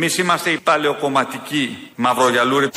[0.00, 2.68] Εμείς είμαστε οι παλαιοκομματικοί μαυρογιαλούροι.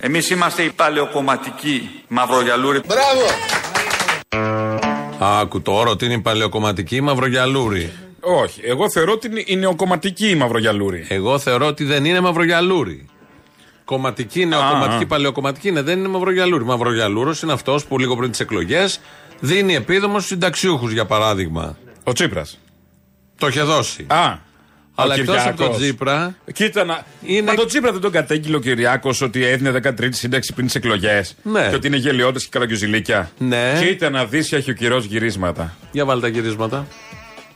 [0.00, 2.80] Εμείς είμαστε οι παλαιοκομματικοί μαυρογιαλούροι.
[2.86, 3.26] Μπράβο!
[5.18, 7.92] Άκου τώρα ότι είναι η παλαιοκομματική μαυρογιαλούρη.
[8.20, 8.60] Όχι.
[8.64, 11.06] Εγώ θεωρώ ότι είναι η νεοκομματική η μαυρογιαλούρη.
[11.08, 13.06] Εγώ θεωρώ ότι δεν είναι μαυρογιαλούρη.
[13.84, 15.06] Κομματική, νεοκομματική, α.
[15.06, 16.64] παλαιοκομματική είναι, δεν είναι μαυρογιαλούρη.
[16.64, 19.00] Μαυρογιαλούρος είναι αυτός που λίγο πριν τις εκλογές
[19.40, 21.76] δίνει επίδομα στους συνταξιούχους, για παράδειγμα.
[22.04, 22.58] Ο Τσίπρας.
[23.38, 24.04] Το είχε δώσει.
[24.08, 24.50] Α.
[24.94, 25.78] Αλλά ο εκτός από τον Κυριάκος.
[25.78, 26.36] Τσίπρα.
[26.52, 27.04] Κοίτα να.
[27.22, 30.74] Είναι- Μα τον Τσίπρα δεν τον κατέγγειλε ο Κυριάκος ότι έδινε 13η σύνταξη πριν τις
[30.74, 31.34] εκλογές.
[31.42, 31.66] Ναι.
[31.68, 33.30] Και ότι είναι γελιώτες και καραγκιουζιλίκια.
[33.38, 33.72] Ναι.
[33.80, 35.76] Κοίτα να δεις, έχει ο κυρό γυρίσματα.
[35.92, 36.86] Για βάλτε τα γυρίσματα.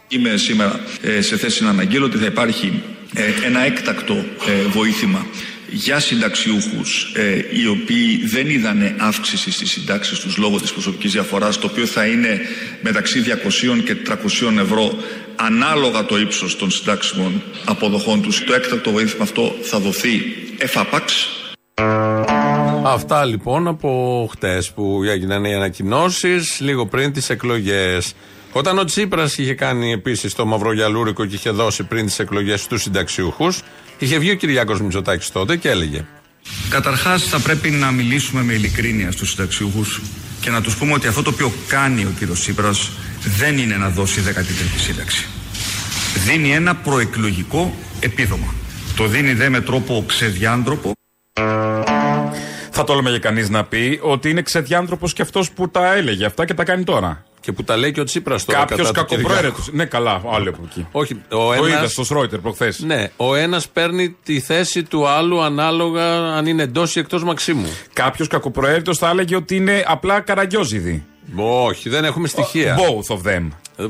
[0.09, 2.83] Είμαι σήμερα ε, σε θέση να αναγγείλω ότι θα υπάρχει
[3.15, 5.27] ε, ένα έκτακτο ε, βοήθημα
[5.77, 11.59] για συνταξιούχους ε, οι οποίοι δεν είδανε αύξηση στις συντάξεις τους λόγω της προσωπικής διαφοράς
[11.59, 12.41] το οποίο θα είναι
[12.81, 13.23] μεταξύ
[13.77, 13.97] 200 και
[14.53, 14.95] 300 ευρώ
[15.37, 18.45] ανάλογα το ύψος των συντάξιμων αποδοχών τους.
[18.45, 20.21] Το έκτακτο βοήθημα αυτό θα δοθεί
[20.59, 21.29] εφάπαξ
[22.85, 28.15] Αυτά λοιπόν από χτες που έγιναν οι ανακοινώσεις λίγο πριν τις εκλογές.
[28.53, 32.83] Όταν ο Τσίπρας είχε κάνει επίσης το μαυρογιαλούρικο και είχε δώσει πριν τις εκλογές στους
[32.83, 33.63] συνταξιούχους,
[33.99, 36.05] είχε βγει ο Κυριάκος Μητσοτάκης τότε και έλεγε.
[36.69, 40.01] Καταρχάς θα πρέπει να μιλήσουμε με ειλικρίνεια στους συνταξιούχους
[40.41, 42.91] και να τους πούμε ότι αυτό το οποίο κάνει ο κύριος Τσίπρας
[43.39, 45.27] δεν είναι να δώσει 13η σύνταξη.
[46.27, 48.55] Δίνει ένα προεκλογικό επίδομα.
[48.97, 50.93] Το δίνει δε με τρόπο ξεδιάντροπο
[52.71, 56.45] Θα το έλεγε κανείς να πει ότι είναι ξεδιάνθρωπο και αυτός που τα έλεγε αυτά
[56.45, 57.25] και τα κάνει τώρα.
[57.47, 58.59] Και που τα λέει και ο Τσίπρας τώρα.
[58.59, 59.29] Κάποιος κατά του Κυριάκου.
[59.29, 59.63] κακοπροαίρετο.
[59.73, 60.87] Ναι, καλά, άλλο από εκεί.
[60.93, 61.69] Όχι, ο Το ένα.
[61.69, 62.79] είδα στο Σρόιτερ προχθές.
[62.79, 67.69] Ναι, ο ένας παίρνει τη θέση του άλλου ανάλογα αν είναι εντός ή εκτός Μαξίμου.
[67.93, 71.05] Κάποιος κακοπροαίρετος θα έλεγε ότι είναι απλά καραγκιόζιδη.
[71.37, 72.77] Όχι, δεν έχουμε στοιχεία.
[72.79, 73.49] Both of them.
[73.77, 73.85] Ε,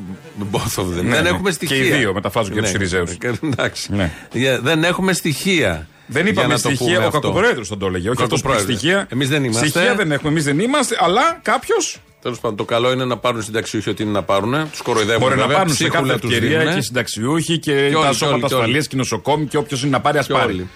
[0.53, 1.03] Both of them.
[1.03, 1.29] Ναι, δεν ναι.
[1.29, 1.77] έχουμε Και στοιχεία.
[1.77, 3.11] οι δύο μεταφράζουν και τους Συριζέους.
[3.21, 3.93] Ε, Εντάξει.
[3.95, 4.11] Ναι.
[4.33, 5.87] Ε, Δεν έχουμε στοιχεία.
[6.07, 7.21] Δεν Για είπαμε να το στοιχεία, πούμε ο αυτό.
[7.21, 8.09] κακοπροαίρετο τον το έλεγε.
[8.11, 8.79] Όχι αυτό που έχει Κακοπροαίρετος.
[8.79, 9.07] στοιχεία.
[9.11, 9.67] Εμείς δεν είμαστε.
[9.69, 11.77] Στοιχεία δεν έχουμε, εμείς δεν είμαστε, αλλά κάποιο
[12.23, 14.71] Τέλος πάντων, το καλό είναι να πάρουν συνταξιούχοι ό,τι είναι να πάρουν.
[14.71, 15.21] Τους κοροϊδεύουν.
[15.23, 16.73] μπορεί να βέβαια, πάρουν σε ψίχουλα κάθε τους ευκαιρία δίνουνε.
[16.73, 18.63] και οι συνταξιούχοι και, όλοι, τα και όλοι, σώματα και όλοι.
[18.63, 20.53] ασφαλεία και οι νοσοκόμοι και όποιος είναι να πάρει, ας Και πάρει.
[20.53, 20.69] όλοι.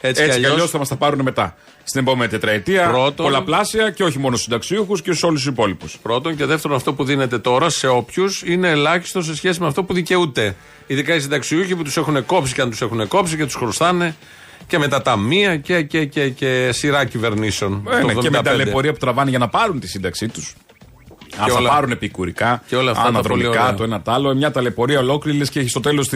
[0.00, 1.56] Έτσι, Έτσι κι κι αλλιώς αλλιώς θα μας τα πάρουν μετά.
[1.84, 2.88] Στην επόμενη τετραετία.
[2.88, 5.98] Πρώτον- Πολλαπλάσια και όχι μόνο στους συνταξιούχους και σε όλους τους υπόλοιπους.
[6.02, 9.82] Πρώτον και δεύτερον, αυτό που δίνεται τώρα σε όποιους είναι ελάχιστο σε σχέση με αυτό
[9.82, 10.56] που δικαιούται.
[10.86, 14.14] Ειδικά οι συνταξιούχοι που τους έχουν κόψει και αν τους έχουν κόψει και τους χρωστάνε
[14.70, 17.82] και με τα ταμεία και, και, και, και σειρά κυβερνήσεων.
[17.90, 18.42] Ε, Το ναι, και με 75.
[18.44, 20.54] τα λεπορία που τραβάνε για να πάρουν τη σύνταξή τους.
[21.40, 23.74] Αν Και θα όλα- πάρουν επικουρικά, και όλα αυτά τα πολύ αναδρομικά, ωραία.
[23.74, 26.06] το ένα το άλλο, μια ταλαιπωρία ολόκληρη, λες και έχει στο τέλος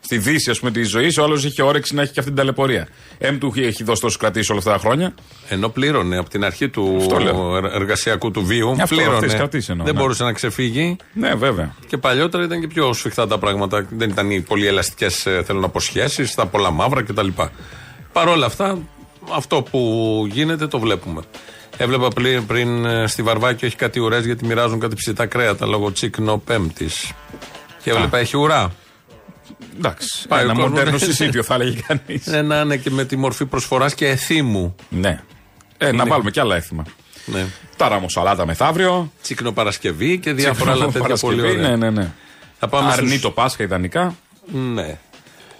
[0.00, 2.40] στη δύση ας πούμε, της ζωής, ο άλλος είχε όρεξη να έχει και αυτή την
[2.40, 2.88] ταλαιπωρία.
[3.18, 5.14] Εμ του έχει δώσει τόσο κρατήσει όλα αυτά τα χρόνια.
[5.48, 7.56] Ενώ πλήρωνε από την αρχή του Αυτό λέω.
[7.56, 8.70] ερ- εργασιακού του βίου.
[8.70, 9.26] Αυτό, αυτές πλήρωνε.
[9.26, 10.00] κρατήσεις εννοώ, δεν ναι.
[10.00, 10.96] μπορούσε να ξεφύγει.
[11.12, 11.74] Ναι, βέβαια.
[11.88, 13.86] Και παλιότερα ήταν και πιο σφιχτά τα πράγματα.
[13.90, 17.28] Δεν ήταν οι πολύ ελαστικές, θέλω να πω, σχέσεις, τα πολλά μαύρα κτλ.
[18.12, 18.78] Παρ' όλα αυτά,
[19.34, 19.78] αυτό που
[20.30, 21.20] γίνεται το βλέπουμε.
[21.76, 25.92] Έβλεπα πριν, πριν ε, στη Βαρβάκη έχει κάτι ουρές γιατί μοιράζουν κάτι ψητά κρέατα λόγω
[25.92, 27.12] τσίκνο Πέμπτης.
[27.82, 28.72] Και έβλεπα έχει ουρά.
[29.76, 30.28] Εντάξει.
[30.28, 30.98] Πάει ένα ο κόσμος, μοντέρνο ναι.
[30.98, 32.26] συσίτιο θα έλεγε κανείς.
[32.26, 34.74] Ε, να είναι και με τη μορφή προσφοράς και εθήμου.
[34.88, 35.20] ναι.
[35.78, 36.84] Ε, να βάλουμε κι άλλα έθιμα.
[37.24, 37.46] Ναι.
[37.76, 39.12] Τώρα μου σαλάτα μεθαύριο.
[39.22, 41.68] Τσίκνο Παρασκευή και διάφορα άλλα τέτοια Παρασκευή, πολύ ωραία.
[41.68, 42.10] Ναι, ναι, ναι.
[42.58, 44.14] Θα πάμε Αρνεί στους- το Πάσχα ιδανικά.
[44.52, 44.98] Ναι.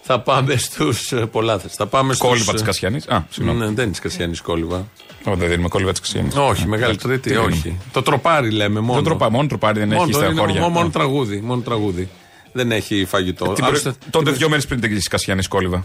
[0.05, 1.13] Θα πάμε στους.
[1.31, 1.75] Πολλά θες.
[1.75, 3.09] Θα πάμε στους, Κόλυβα της ε, Κασιανής.
[3.09, 3.59] Α, συγγνώμη.
[3.59, 4.87] Ναι, δεν είναι Κασιανής κόλυβα.
[5.25, 6.35] Ω, δεν δίνουμε κόλυβα της Κασιανής.
[6.37, 7.79] Όχι, μεγάλη τρίτη, όχι.
[7.93, 8.95] Το τροπάρι λέμε μόνο.
[8.95, 10.61] Δεν τροπά, μόνο τροπάρι δεν έχει Μόνο, στα είναι χώρια.
[10.61, 12.09] μόνο, μόνο τραγούδι, μόνο τραγούδι.
[12.53, 13.53] Δεν έχει φαγητό.
[13.53, 15.85] Την Άλλωστε, προ- Τότε δύο μέρες πριν την Κασιανής κόλυβα.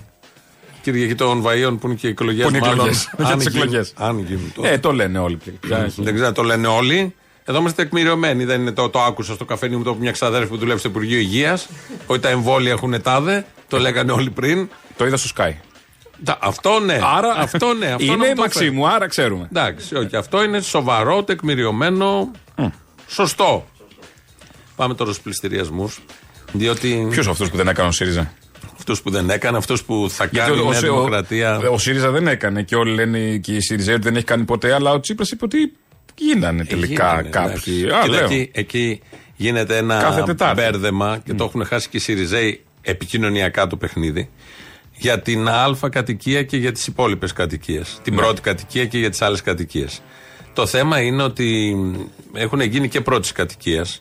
[0.81, 2.43] Κυριακή των Βαΐων που είναι και εκλογές.
[2.47, 3.09] Που είναι εκλογές.
[3.17, 3.93] Για τις εκλογές.
[3.95, 4.51] Αν γίνουν.
[4.55, 4.69] τώρα.
[4.69, 5.91] Ε, το λένε όλοι πια.
[5.95, 7.15] Δεν ξέρω, το λένε όλοι.
[7.43, 8.45] Εδώ είμαστε τεκμηριωμένοι.
[8.45, 11.17] Δεν είναι το, το άκουσα στο καφενείο μου το μια ξαδέρφη που δουλεύει στο Υπουργείο
[11.19, 11.67] Υγείας.
[12.05, 13.45] Ότι τα εμβόλια έχουν τάδε.
[13.67, 14.69] Το λέγανε όλοι πριν.
[14.97, 15.51] Το είδα στο Sky.
[16.23, 16.99] Τα- αυτό ναι.
[17.17, 17.85] Άρα αυτό ναι.
[17.91, 18.95] Αυτό να είναι μου το Μαξίμου, φέρει.
[18.95, 19.47] άρα ξέρουμε.
[19.51, 20.15] Εντάξει, όχι.
[20.15, 22.31] Αυτό είναι σοβαρό, τεκμηριωμένο.
[23.07, 23.67] Σωστό.
[24.75, 25.99] Πάμε τώρα στους πληστηριασμούς.
[26.51, 28.31] Διότι Ποιος αυτός που δεν έκανε ο ΣΥΡΙΖΑ;
[28.77, 31.57] αυτού που δεν έκανε, αυτού που θα Γιατί κάνει η ο, Νέα ο, Δημοκρατία.
[31.57, 34.43] ο, ο ΣΥΡΙΖΑ δεν έκανε και όλοι λένε και οι ΣΥΡΙΖΑ ότι δεν έχει κάνει
[34.43, 35.73] ποτέ, αλλά ο Τσίπρας είπε ότι
[36.17, 37.51] γίνανε τελικά Γίνανε, κάποιοι.
[37.51, 37.71] εντάξει.
[37.71, 38.25] Α, Κοίτα, λέω.
[38.25, 39.01] εκεί, εκεί
[39.35, 39.79] γίνεται Κάθε
[40.19, 40.61] ένα Τετάρτη.
[40.61, 42.61] μπέρδεμα και το έχουν χάσει και οι Σιριζέοι
[42.91, 44.29] επικοινωνιακά το παιχνίδι.
[44.99, 47.99] Για την Α κατοικία και για τις υπόλοιπες κατοικίες.
[48.03, 48.21] Την Ναι.
[48.21, 50.01] πρώτη κατοικία και για τις άλλες κατοικίες.
[50.53, 51.75] Το θέμα είναι ότι
[52.33, 53.97] έχουν γίνει και πρώτης κατοικίας.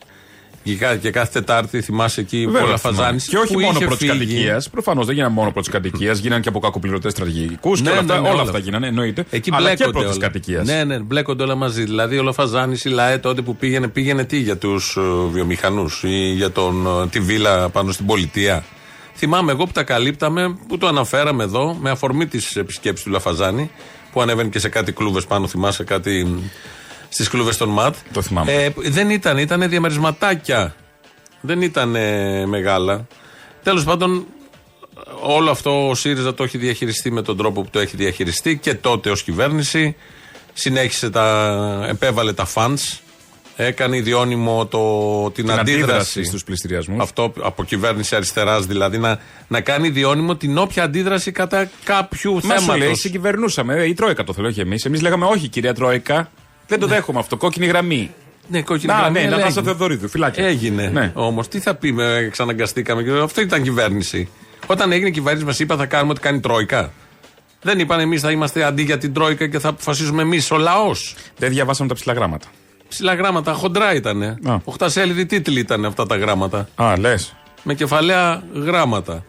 [1.01, 2.97] Και κάθε Τετάρτη θυμάσαι εκεί Βέβαια, πολλά θυμάμαι.
[2.97, 3.27] Φαζάνης.
[3.27, 4.69] Και όχι μόνο πρώτης κατοικίας.
[4.69, 8.07] Προφανώς δεν γίνανε μόνο πρώτης κατοικίας, γίνανε και από κακοπληρωτέ στρατηγικούς και Ναι, όλα, ναι,
[8.07, 8.63] αυτά, ναι, όλα όλα αυτά αυτά.
[8.69, 9.25] γίνανε, εννοείται.
[9.29, 10.25] Εκεί αλλά και μπλέκονται πρώτης όλα.
[10.27, 10.67] κατοικίας.
[10.67, 11.83] Ναι, ναι, μπλέκονται όλα μαζί.
[11.83, 14.97] Δηλαδή, ο Λαφαζάνης, η ΛΑΕ τότε που πήγαινε, πήγαινε τι για τους
[15.31, 18.63] βιομηχανούς ή για τον, ε, τη βίλα πάνω στην πολιτεία;
[19.17, 23.71] Θυμάμαι εγώ που τα καλύπταμε, που το αναφέραμε εδώ, με αφορμή της επισκέψης του Λαφαζάνη,
[24.11, 26.41] που ανέβαινε και σε κάτι κλούβες πάνω, θυμάσαι κάτι
[27.09, 27.95] στις κλούβες των ΜΑΤ.
[28.13, 28.53] Το θυμάμαι.
[28.53, 30.75] Ε, δεν ήταν, ήταν διαμερισματάκια.
[31.41, 33.07] Δεν ήταν ε, μεγάλα.
[33.63, 34.25] Τέλος πάντων,
[35.21, 38.73] όλο αυτό ο ΣΥΡΙΖΑ το έχει διαχειριστεί με τον τρόπο που το έχει διαχειριστεί και
[38.73, 39.95] τότε ως κυβέρνηση.
[40.53, 42.99] Συνέχισε τα, επέβαλε τα funds,
[43.59, 44.79] έκανε ιδιώνυμο το,
[45.31, 45.83] την, Την αντίδραση.
[45.83, 47.01] αντίδραση στους πληστηριασμούς.
[47.03, 52.39] Αυτό από κυβέρνηση αριστεράς δηλαδή, να, να κάνει ιδιώνυμο την όποια αντίδραση κατά κάποιου Μα
[52.57, 52.99] σου λέει, θέματος.
[52.99, 53.75] συγκυβερνούσαμε.
[53.75, 54.85] Ε, η Τρόικα το θέλω, όχι εμείς.
[54.85, 56.31] Εμείς λέγαμε, Όχι, κυρία Τρόικα,
[56.67, 57.37] δεν το δέχομαι αυτό.
[57.37, 58.11] Κόκκινη γραμμή.
[58.49, 59.63] Ναι, κόκκινη Να, γραμμή, ναι, αλλά Νατάσα έγινε.
[59.63, 60.45] Θεοδωρίδου, φυλάκια.
[60.45, 60.87] Έγινε.
[60.93, 61.11] Ναι.
[61.15, 63.03] Όμως, τι θα πει, με εξαναγκαστήκαμε.
[63.03, 64.29] και Αυτό ήταν κυβέρνηση.
[64.65, 66.91] Όταν έγινε κυβέρνηση, μας είπα θα κάνουμε ό,τι κάνει η Τρόικα.
[67.61, 71.15] Δεν είπαν εμείς θα είμαστε αντί για την Τρόικα και θα αποφασίζουμε εμείς ο λαός.
[71.37, 72.47] Δεν διαβάσαμε τα ψηλά γράμματα.
[72.87, 74.21] Ψηλά γράμματα, χοντρά ήταν.
[74.23, 74.35] Α.
[74.63, 76.67] Οχτασέλιδη τίτλοι ήταν αυτά τα γράμματα.
[76.75, 77.35] Α, λες.
[77.63, 79.23] Με κεφαλαία γράμματα.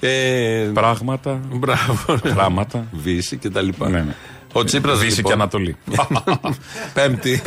[0.00, 2.18] Ε, Πράγματα, μπράβο.
[2.24, 2.86] γράμματα.
[2.92, 3.88] Βύση και τα λοιπά.
[3.88, 4.14] Ναι, ναι.
[4.52, 5.76] Ο Τσίπρας Δύση λοιπόν, και Ανατολή.
[6.94, 7.42] Πέμπτη.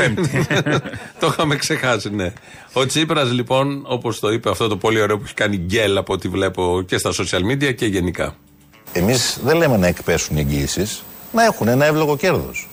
[1.20, 2.34] το είχαμε ξεχάσει, ναι.
[2.74, 6.14] Ο Τσίπρας, λοιπόν, όπως το είπε, αυτό το πολύ ωραίο που έχει κάνει γκέλ από
[6.14, 8.36] ό,τι βλέπω και στα social media και γενικά.
[8.92, 11.04] Εμείς δεν λέμε να εκπέσουν οι εγγύησεις,
[11.34, 12.68] να έχουν ένα εύλογο κέρδος.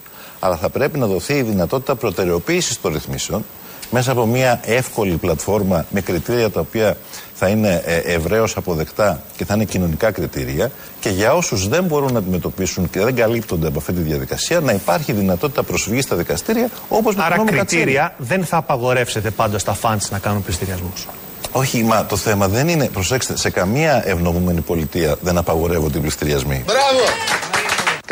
[0.44, 3.44] Αλλά θα πρέπει να δοθεί η δυνατότητα προτεραιοποίησης των ρυθμίσεων
[3.90, 6.96] μέσα από μια εύκολη πλατφόρμα με κριτήρια τα οποία
[7.34, 12.18] θα είναι ευρέως αποδεκτά και θα είναι κοινωνικά κριτήρια και για όσους δεν μπορούν να
[12.18, 17.14] αντιμετωπίσουν και δεν καλύπτονται από αυτή τη διαδικασία να υπάρχει δυνατότητα προσφυγής στα δικαστήρια όπως
[17.14, 17.82] με Άρα τον νόμο Κατσίνη.
[17.82, 21.06] κριτήρια δεν θα απαγορεύσετε πάντα στα φαντς να κάνουν πληστηριασμούς.
[21.52, 22.88] Όχι, μα το θέμα δεν είναι.
[22.88, 26.62] Προσέξτε, σε καμία ευνομούμενη πολιτεία δεν απαγορεύονται οι πληστηριασμοί.
[26.66, 27.61] Μπράβο!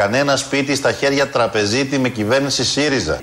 [0.01, 3.21] Κανένα σπίτι στα χέρια τραπεζίτη με κυβέρνηση ΣΥΡΙΖΑ.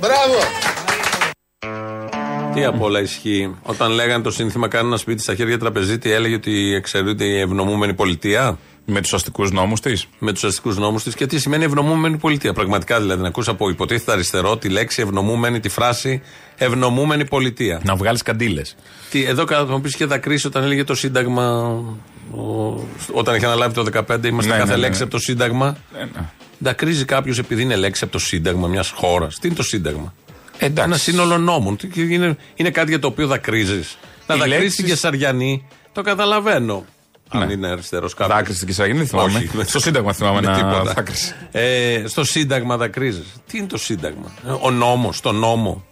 [2.53, 3.55] Τι απ' όλα ισχύει.
[3.63, 7.93] Όταν λέγανε το σύνθημα Κάνει ένα σπίτι στα χέρια τραπεζίτη, έλεγε ότι εξαιρούνται η ευνομούμενη
[7.93, 8.57] πολιτεία
[8.89, 11.15] Με τους αστικούς νόμους της; με τους αστικούς νόμους της.
[11.15, 15.59] Και τι σημαίνει ευνομούμενη πολιτεία; Πραγματικά δηλαδή, να ακούσα από υποτίθεται αριστερό τη λέξη ευνομούμενη,
[15.59, 16.21] τη φράση
[16.55, 17.81] ευνομούμενη πολιτεία.
[17.83, 18.75] Να βγάλεις καντήλες.
[19.11, 21.43] Τι, εδώ κατά μου πεις και δακρύσει όταν έλεγε το Σύνταγμα.
[22.31, 24.81] ο- όταν είχε αναλάβει το 2015, είμαστε Ναι, κάθε ναι, ναι.
[24.81, 25.77] λέξη από το Σύνταγμα.
[26.59, 29.39] Δακρύζει κάποιος επειδή είναι λέξη από το Σύνταγμα μιας χώρας.
[29.39, 30.13] Τι είναι το Σύνταγμα;
[30.57, 30.89] Εντάξει.
[30.89, 31.77] Ένα σύνολο νόμων.
[31.77, 33.81] Τι- Είναι, είναι κάτι για το οποίο δακρύζει.
[34.27, 36.85] Να Οι δακρύσει λέξεις- την Κεσαριανή, το καταλαβαίνω.
[37.29, 37.53] Αν Ναι.
[37.53, 38.35] είναι αριστερός κάποιος.
[38.37, 39.37] Δάκρυς στην Κυσαγίνη, δεν θυμάμαι.
[39.37, 40.83] Όχι, με- Στο Σύνταγμα θυμάμαι με να τίποτα.
[40.93, 41.35] δάκρυσε.
[41.51, 43.25] Ε, στο Σύνταγμα δακρύζεις.
[43.51, 45.85] Τι είναι το Σύνταγμα; Ε, Ο νόμος, το νόμο.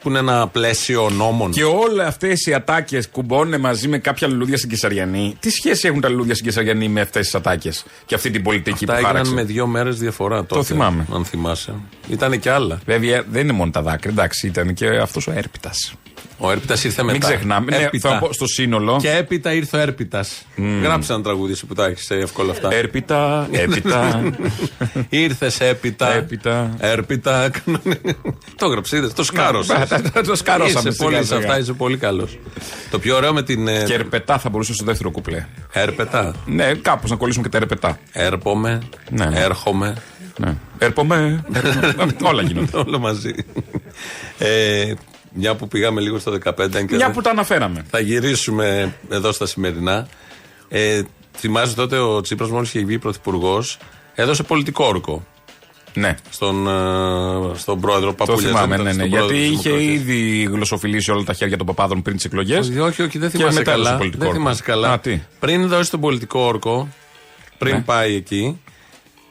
[0.00, 1.50] Που είναι ένα πλαίσιο νόμων.
[1.50, 5.36] Και όλα αυτές οι ατάκες κουμπώνουν μαζί με κάποια λουλούδια στην Κεσαριανή.
[5.40, 8.86] Τι σχέση έχουν τα λουλούδια στην Κεσαριανή με αυτές τις ατάκες και αυτή την πολιτική
[8.86, 10.64] Τα που έγιναν χάραξε; με δύο μέρες διαφορά τότε.
[10.64, 11.06] θυμάμαι.
[11.14, 11.74] Αν θυμάσαι.
[12.08, 12.80] Ήταν και άλλα.
[12.86, 15.70] Βέβαια δεν είναι μόνο τα δάκρυα, εντάξει, ήταν και αυτός ο έρπιτα.
[16.38, 17.12] Ο Έρπιτα ήρθε μετά.
[17.12, 17.76] Μην ξεχνάμε.
[17.76, 18.08] Ναι, Έπειτα.
[18.10, 18.96] θα πω στο σύνολο.
[19.00, 20.24] Και έπειτα ήρθε ο Έρπιτα.
[20.82, 22.68] Γράψε ένα τραγούδι εσύ που τα έχεις εύκολα αυτά.
[22.74, 24.22] Έρπιτα, έπιτα.
[25.08, 26.12] Ήρθες έπειτα.
[26.14, 26.74] Έπειτα.
[26.78, 27.50] Έρπιτα.
[28.56, 29.12] το έγραψες, είδες.
[29.12, 29.76] Το σκάρωσες.
[30.26, 31.38] Το σκαρώσαμε Είσαι πολύ σε σιγά-σιγά.
[31.38, 32.38] αυτά, είσαι πολύ καλός.
[32.90, 33.68] Το πιο ωραίο με την.
[33.68, 35.46] ε, Και ερπετά θα μπορούσε στο δεύτερο κουπλέ.
[35.72, 36.34] Έρπετα.
[36.46, 37.98] Ναι, κάπως να κολλήσουμε και τα ερπετά.
[38.12, 38.78] Έρπομαι.
[39.10, 39.40] Ναι, ναι.
[39.40, 39.94] Έρχομαι.
[40.38, 40.54] Ναι.
[40.78, 41.44] Έρπομε.
[41.52, 42.06] έρπομε.
[42.30, 42.76] Όλα γίνονται.
[42.76, 43.34] Όλο μαζί.
[45.34, 46.76] Ε, μια που πήγαμε λίγο στο 15.
[46.78, 47.84] αν και Μια δεν- που τα αναφέραμε.
[47.90, 50.06] Θα γυρίσουμε εδώ στα σημερινά.
[50.68, 51.00] Ε,
[51.36, 53.78] θυμάσαι τότε ο Τσίπρας μόλις είχε βγει πρωθυπουργός,
[54.14, 55.24] έδωσε πολιτικό όρκο
[55.94, 56.14] Ναι.
[56.30, 58.50] στον, ε, στον πρόεδρο Το Παπούλιας.
[58.50, 58.98] θυμάμαι, στον- ναι, ναι.
[58.98, 60.00] στον Γιατί πρόεδρο της είχε Δημοκρατίας.
[60.00, 62.68] ήδη γλωσσοφιλήσει όλα τα χέρια των παπάδων πριν τις εκλογές.
[62.68, 63.98] Όχι, όχι, όχι, δεν Και θυμάσαι μετά έδωσε καλά.
[63.98, 64.42] πολιτικό Δεν όρκο.
[64.42, 64.92] θυμάσαι καλά.
[64.92, 66.88] Α, τι; Πριν δώσει τον πολιτικό όρκο,
[67.58, 67.80] πριν Ναι.
[67.82, 68.60] πάει εκεί,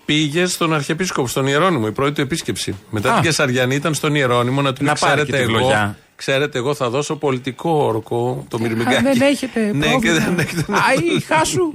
[0.05, 2.75] πήγε στον Αρχιεπίσκοπο, στον Ιερώνυμο, η πρώτη του επίσκεψη.
[2.89, 3.13] Μετά Α.
[3.13, 5.97] την Κεσαριανή ήταν στον Ιερώνυμο να του Να πει: πάρει Ξέρετε, και τη εγώ, γλογιά.
[6.15, 8.45] ξέρετε, εγώ θα δώσω πολιτικό όρκο.
[8.49, 9.03] Το μυρμηγκάκι.
[9.03, 10.19] δεν έχετε Ναι, και πρόβλημα.
[10.19, 10.65] δεν έχετε.
[10.69, 11.71] Αϊ, χάσου.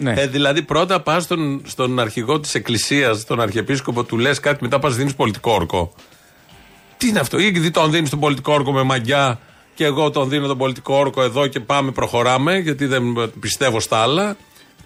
[0.00, 0.14] Ναι.
[0.16, 4.78] Ε, δηλαδή, πρώτα πας στον, στον αρχηγό της Εκκλησίας, τον Αρχιεπίσκοπο, του λες κάτι, μετά
[4.78, 5.92] πας δίνεις πολιτικό όρκο.
[6.96, 9.38] Τι είναι αυτό, ή τον δίνεις τον πολιτικό όρκο με μαγιά
[9.74, 13.02] και εγώ τον δίνω τον πολιτικό όρκο εδώ και πάμε, προχωράμε, γιατί δεν
[13.40, 14.36] πιστεύω στα άλλα.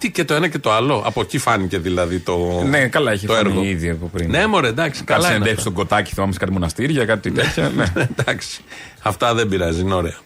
[0.02, 1.02] Τι και το ένα και το άλλο.
[1.06, 2.62] Από εκεί φάνηκε δηλαδή το.
[2.68, 3.62] Ναι, καλά, έχει το φανεί έργο.
[3.64, 4.30] ήδη από πριν.
[4.30, 5.18] Ναι, μωρέ, εντάξει, Κάτι καλά.
[5.26, 5.70] είναι συνεντεύξει αυτά.
[5.70, 7.72] στον κοτάκι, θυμάμαι σε κάτι μοναστήρια, κάτι τέτοια.
[7.76, 7.84] ναι.
[8.16, 8.60] εντάξει.
[9.02, 10.16] Αυτά δεν πειράζει, είναι ωραία.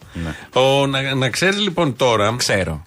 [0.53, 2.35] Ο, να, να ξέρεις λοιπόν τώρα.
[2.37, 2.83] Ξέρω.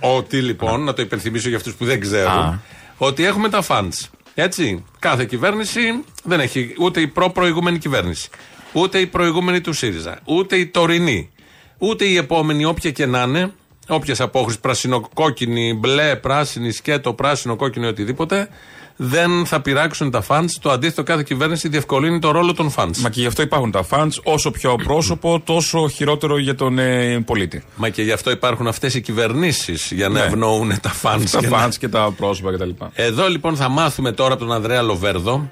[0.00, 2.60] Ότι λοιπόν, να το υπενθυμίσω για αυτούς που δεν ξέρουν, Α.
[2.96, 4.08] ότι έχουμε τα funds.
[4.34, 4.84] Έτσι.
[4.98, 5.80] Κάθε κυβέρνηση
[6.24, 8.28] δεν έχει ούτε η προ-προηγούμενη κυβέρνηση,
[8.72, 11.30] ούτε η προηγούμενη του ΣΥΡΙΖΑ, ούτε η τωρινή,
[11.78, 13.52] Ούτε η επόμενη, όποια και να είναι,
[13.88, 18.48] όποιες απόχρει, πρασινοκόκκινη, μπλε, πράσινη, σκέτο, πράσινο, κόκκινο, οτιδήποτε,
[18.96, 20.48] δεν θα πειράξουν τα φαντ.
[20.60, 22.96] Το αντίθετο, κάθε κυβέρνηση διευκολύνει το ρόλο των φαντ.
[22.96, 24.08] Μα και γι' αυτό υπάρχουν τα fans.
[24.24, 27.64] Όσο πιο πρόσωπο, τόσο χειρότερο για τον ε, πολίτη.
[27.76, 30.26] Μα και γι' αυτό υπάρχουν αυτές οι κυβερνήσεις για να Ναι.
[30.26, 31.22] ευνοούν τα φαντ.
[31.30, 32.70] Τα fans και τα πρόσωπα κτλ.
[32.94, 35.50] Εδώ λοιπόν θα μάθουμε τώρα από τον Ανδρέα Λοβέρδο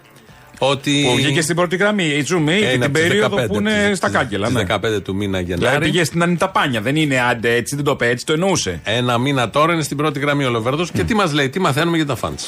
[0.69, 1.05] ότι.
[1.09, 3.47] Που βγήκε στην πρώτη γραμμή η Τζουμί Ε, και είναι την από τις περίοδο 15,
[3.47, 4.47] που είναι τις- στα τις- κάγκελα.
[4.47, 4.63] τις ναι.
[4.65, 5.85] 15 του μήνα Δηλαδή Γενάρη.
[5.85, 6.81] πήγε στην Ανιταπάνια.
[6.81, 8.81] Δεν είναι άντε έτσι, δεν το είπε έτσι, το εννοούσε.
[8.85, 11.97] Ένα μήνα τώρα είναι στην πρώτη γραμμή ο Λοβέρδος και τι μας λέει, τι μαθαίνουμε
[11.97, 12.39] για τα φαντ.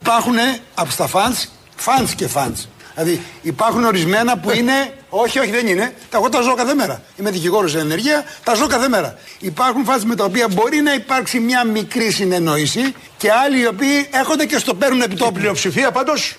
[0.00, 0.34] Υπάρχουν
[0.74, 1.48] από στα fans,
[1.84, 2.64] fans και fans.
[2.96, 4.72] Δηλαδή υπάρχουν ορισμένα που είναι.
[5.08, 5.92] όχι, όχι, δεν είναι.
[6.10, 7.02] Τα εγώ τα ζω κάθε μέρα.
[7.20, 9.18] Είμαι δικηγόρος σε ενεργεία, τα ζω κάθε μέρα.
[9.40, 12.80] Υπάρχουν fans με τα οποία μπορεί να υπάρξει μια μικρή συνεννόηση
[13.16, 15.90] και άλλοι οι οποίοι έρχονται και στο παίρνουν επί το πλειοψηφία.
[15.90, 16.36] Πάντως,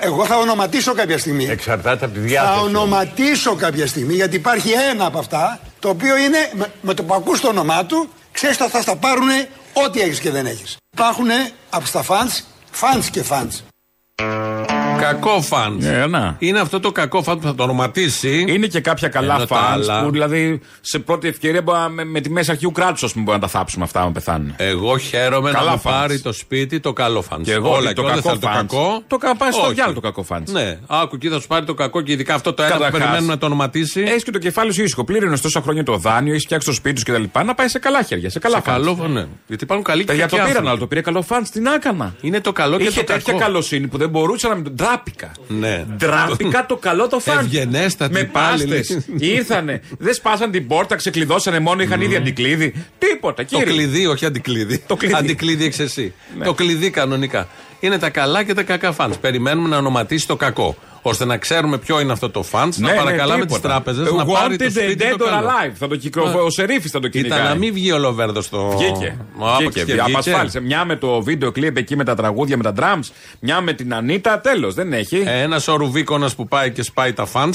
[0.00, 1.44] εγώ θα ονοματίσω κάποια στιγμή.
[1.44, 2.64] Εξαρτάται από τη Θα διάθεση.
[2.64, 7.14] ονοματίσω κάποια στιγμή γιατί υπάρχει ένα από αυτά το οποίο είναι με, με το που
[7.14, 9.28] ακούς το όνομά του ξέρεις ότι θα στα πάρουν
[9.72, 10.76] ό,τι έχεις και δεν έχεις.
[10.96, 11.26] Υπάρχουν
[11.70, 12.40] από στα fans,
[12.80, 14.73] fans και fans.
[15.04, 15.82] Κακό φαντ.
[15.82, 16.36] Ε, να.
[16.38, 18.44] Είναι αυτό το κακό φαντ που θα το ονοματίσει.
[18.48, 21.88] Είναι και κάποια καλά Ενώ τα fans άλλα- που δηλαδή σε πρώτη ευκαιρία μπορεί να-
[21.88, 24.54] με, με τη μέση αρχικού κράτους, ας πούμε, μπορεί να τα θάψουμε αυτά, αν πεθάνουν.
[24.56, 25.90] Εγώ χαίρομαι Καλά να μου fans.
[25.90, 27.42] πάρει το σπίτι το καλό φαντ.
[27.44, 28.54] Και εγώ Όλα το και όλα κακό θα το fans.
[28.54, 29.02] κακό.
[29.06, 29.72] Το κα- πάει στο Όχι.
[29.74, 30.42] διάλογο το κακό fans.
[30.52, 33.00] Ναι, άκου εκεί θα σου πάρει το κακό και ειδικά αυτό το ένα που Καταρχάς,
[33.00, 34.00] περιμένουμε να το ονοματίσει.
[34.00, 35.04] Έχεις και το κεφάλι σου ήσυχο.
[35.04, 37.38] Πλήρωνες τόσα χρόνια το δάνειο, έχεις φτιάξει το σπίτι σου κτλ.
[37.44, 39.08] Να πάει σε καλά χέρια, σε καλά Σε καλό, fans.
[39.08, 39.26] ναι.
[39.46, 40.68] Γιατί υπάρχουν καλοί και Τα για το κακοί πήραν, άνθρωποι.
[40.68, 41.48] αλλά το πήρε καλό fans.
[41.52, 42.14] Τι να έκανα.
[42.20, 43.38] Είναι το καλό και Είχε το τέτοια κακό.
[43.44, 44.70] καλοσύνη που δεν μπορούσα να μην το.
[44.94, 45.32] Ντράπηκα.
[45.48, 45.84] Ναι.
[45.96, 47.38] Ντράπηκα το καλό το φαν.
[47.38, 48.76] Ευγενέστατη Με υπάλληλη.
[48.76, 49.06] πάστες.
[49.18, 49.80] Ήρθανε.
[49.98, 52.74] Δεν σπάσαν την πόρτα, ξεκλειδώσανε μόνο, είχαν ήδη αντικλείδι.
[52.98, 53.44] Τίποτα.
[53.44, 53.72] Το Κύριε.
[53.72, 54.78] κλειδί, όχι αντικλείδι.
[54.78, 55.14] Το κλειδί.
[55.14, 56.14] Αντικλείδι εξ εσύ.
[56.38, 56.44] Ναι.
[56.44, 57.48] Το κλειδί κανονικά.
[57.80, 59.14] Είναι τα καλά και τα κακά φαντ.
[59.20, 60.76] Περιμένουμε να ονοματίσει το κακό.
[61.06, 64.64] Ώστε να ξέρουμε ποιο είναι αυτό το φαντ, να παρακαλάμε τις τράπεζες να πάρει το
[64.64, 65.48] Wanted σπίτι dead το or καλό.
[65.48, 65.72] alive.
[65.74, 66.44] Θα το κυκλοφορεί.
[66.44, 67.38] Ο Σερίφης θα το κυνηγάει.
[67.38, 68.74] Ήταν να μην βγει ο Λοβέρδο στο.
[68.78, 69.16] Βγήκε.
[69.36, 69.78] Μα, άπαξ Βγήκε.
[69.84, 70.10] και βγήκε.
[70.10, 70.60] Απασφάλισε.
[70.60, 73.08] Μια με το βίντεο κλειπ εκεί με τα τραγούδια, με τα drums.
[73.40, 74.40] Μια με την Ανίτα.
[74.40, 74.74] Τέλος.
[74.74, 75.22] Δεν έχει.
[75.26, 77.54] Ένας ο Ρουβίκονας που πάει και σπάει τα φαντ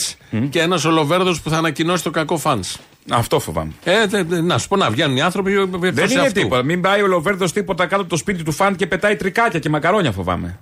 [0.50, 2.64] και ένας ο Λοβέρδος που θα ανακοινώσει το κακό φαντ.
[3.10, 3.72] Αυτό φοβάμαι.
[3.84, 6.34] Ε, δε- δε- να σου πω να βγαίνουν οι άνθρωποι εκτός Δεν είναι αυτού.
[6.42, 6.64] τίποτα.
[6.64, 9.70] Μην πάει ο Λοβέρδος τίποτα κάτω από το σπίτι του φαν και πετάει τρικάκια και
[9.70, 10.60] μακαρόνια φοβάμαι.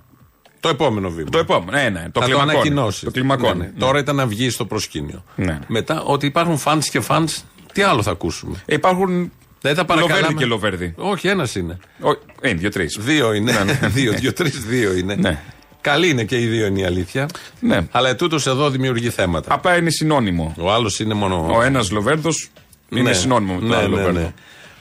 [0.60, 1.30] Το επόμενο βήμα.
[1.30, 1.70] Το επόμενο.
[1.78, 2.00] Ναι, ναι.
[2.00, 2.50] Το θα το κλιμακώνει.
[2.52, 3.02] ανακοινώσεις.
[3.04, 3.58] Το κλιμακώνει.
[3.58, 3.70] Ναι, ναι.
[3.74, 3.78] Ναι.
[3.80, 5.24] Τώρα ήταν να βγει στο προσκήνιο.
[5.34, 5.58] Ναι.
[5.66, 7.28] Μετά ότι υπάρχουν φαντ και φαντ,
[7.72, 9.32] τι άλλο θα ακούσουμε; Ε, Υπάρχουν.
[9.60, 10.20] Δεν θα παρακαλάμε.
[10.20, 10.94] Λοβέρδι και Λοβέρδι.
[10.96, 11.78] Όχι, ένας είναι.
[12.00, 12.96] Ο- Είναι δύο-τρεις.
[13.00, 13.52] Δύο είναι.
[13.96, 15.14] δύο, δύο, τρεις, δύο είναι.
[15.14, 15.38] Ναι.
[15.80, 17.28] Καλή είναι και οι δύο είναι η αλήθεια.
[17.60, 17.86] Ναι.
[17.90, 19.54] Αλλά ετούτο εδώ δημιουργεί θέματα.
[19.54, 20.54] Απλά είναι συνώνυμο.
[20.58, 21.46] Ο άλλος είναι μόνο.
[21.56, 22.50] Ο ένας Λοβέρδος
[22.88, 23.12] είναι Ναι.
[23.12, 24.20] συνώνυμο με τον ναι, άλλο ναι, Λοβέρδο.
[24.20, 24.32] ναι.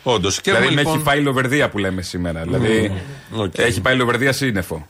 [0.04, 0.36] Όντως.
[0.42, 0.96] Και Δηλαδή έχουμε, με λοιπόν...
[0.96, 2.42] έχει πάει η Λοβερδία που λέμε σήμερα.
[2.42, 2.92] Δηλαδή
[3.36, 3.58] οκ.
[3.58, 4.88] έχει πάει η Λοβερδία σύννεφο.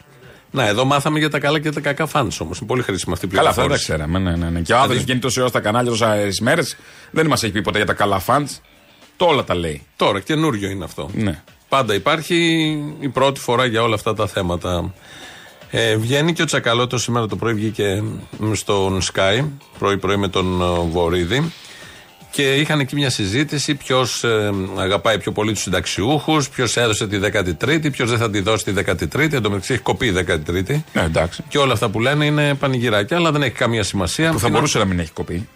[0.51, 2.58] Να, εδώ μάθαμε για τα καλά και τα κακά fund όμως.
[2.58, 4.08] Είναι πολύ χρήσιμη αυτή η Καλά, αυτά δεν τα πληροφόρηση.
[4.10, 4.30] ξέραμε.
[4.32, 4.62] Ναι, ναι, ναι.
[4.62, 6.77] Και ο άνθρωπος βγαίνει τόση ώρα στα κανάλια τόσες μέρες.
[7.12, 8.48] Δεν μας έχει πει ποτέ για τα καλά φαντ.
[9.18, 9.86] Το όλα τα λέει.
[9.96, 11.10] Τώρα, καινούριο είναι αυτό.
[11.13, 11.42] Ναι.
[11.70, 12.36] Πάντα υπάρχει
[13.00, 14.94] η πρώτη φορά για όλα αυτά τα θέματα.
[15.72, 18.04] Ε, βγαίνει και ο Τσακαλώτος σήμερα το πρωί βγήκε
[18.39, 19.46] μ, στον Sky,
[19.80, 21.51] πρωί-πρωί με τον ε, Βορύδη.
[22.38, 24.24] Και είχαν εκεί μια συζήτηση ποιος
[24.77, 28.72] αγαπάει πιο πολύ τους συνταξιούχους, ποιος έδωσε τη 13η, ποιος δεν θα τη δώσει τη
[28.86, 29.34] 13η.
[29.34, 30.84] Εν τω μεταξύ έχει κοπεί η 13η.
[30.94, 31.44] Ναι, εντάξει.
[31.48, 34.32] Και όλα αυτά που λένε είναι πανηγυράκια, αλλά δεν έχει καμία σημασία.
[34.32, 35.48] Που θα Είναι- μπορούσε να μην έχει κοπεί.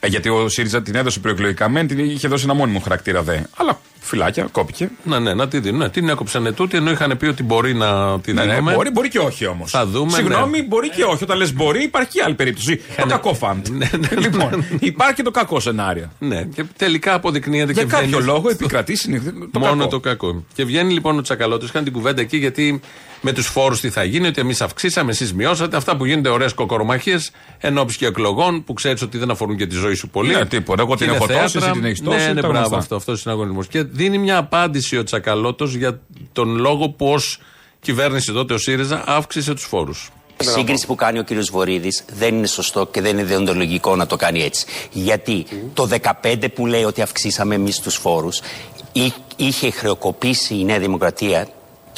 [0.00, 3.38] Ε, γιατί ο ΣΥΡΙΖΑ την έδωσε προεκλογικά μεν, την είχε δώσει ένα μόνιμο χαρακτήρα δε.
[3.56, 4.90] Αλλά φυλάκια, κόπηκε.
[5.04, 5.78] Ναι, ναι, να τη δίνουν.
[5.78, 8.74] Ναι, την έκοψαν τούτη, ενώ είχαν πει ότι μπορεί να τη Ναι, ναι, δίνουμε.
[8.74, 9.70] μπορεί, μπορεί και όχι όμως.
[9.70, 10.64] Θα δούμε, Συγγνώμη, ναι.
[10.66, 11.22] μπορεί και όχι.
[11.22, 12.80] Όταν λες μπορεί, υπάρχει και άλλη περίπτωση.
[12.96, 13.66] Το κακό φαντ.
[14.18, 16.10] λοιπόν, υπάρχει και το κακό σενάριο.
[16.18, 19.88] Ναι, και τελικά αποδεικνύεται Για και κάποιο βγαίνει λόγο επικρατεί συνήθως το μόνο κακό.
[19.88, 20.44] το κακό.
[20.54, 22.80] Και βγαίνει λοιπόν ο Τσακαλώτο, κάνει την κουβέντα εκεί γιατί
[23.22, 25.76] με τους φόρους τι θα γίνει, ότι εμείς αυξήσαμε, εσείς μειώσατε.
[25.76, 29.66] Αυτά που γίνονται ωραίες κοκορομαχίες εν ώψη και εκλογών που ξέρεις ότι δεν αφορούν και
[29.66, 30.34] τη ζωή σου πολύ.
[30.34, 30.82] Ναι, τίποτα.
[30.82, 31.60] Εγώ Και την είναι έχω τόση, θέατρα.
[31.64, 32.76] εσύ την έχεις τόση, Ναι, ναι, τα μπράβο γνωστά.
[32.76, 32.94] αυτό.
[32.96, 33.62] Αυτός είναι συναγωνισμό.
[33.64, 36.00] Και δίνει μια απάντηση ο Τσακαλώτος για
[36.32, 37.38] τον λόγο που ως
[37.80, 40.10] κυβέρνηση τότε ο ΣΥΡΙΖΑ αύξησε τους φόρους.
[40.40, 44.06] Η σύγκριση που κάνει ο κύριος Βορύδης δεν είναι σωστό και δεν είναι δεοντολογικό να
[44.06, 44.66] το κάνει έτσι.
[44.92, 45.88] Γιατί το
[46.22, 48.40] 15 που λέει ότι αυξήσαμε εμείς τους φόρους
[48.92, 51.48] εί- είχε χρεοκοπήσει η Νέα Δημοκρατία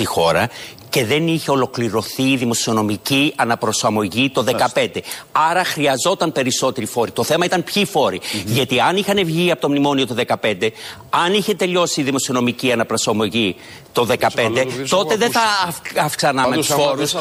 [0.03, 0.49] τη χώρα
[0.89, 4.45] και δεν είχε ολοκληρωθεί η δημοσιονομική αναπροσαρμογή το
[4.75, 4.87] 15.
[5.33, 7.11] Άρα χρειαζόταν περισσότεροι φόροι.
[7.11, 8.21] Το θέμα ήταν ποιοι φόροι.
[8.45, 10.69] Γιατί αν είχαν βγει από το μνημόνιο το 15,
[11.11, 13.57] αν είχε τελειώσει η δημοσιονομική αναπροσαρμογή
[13.93, 17.15] το 15, τότε δεν θα αυ- αυξανάμε τους φόρους.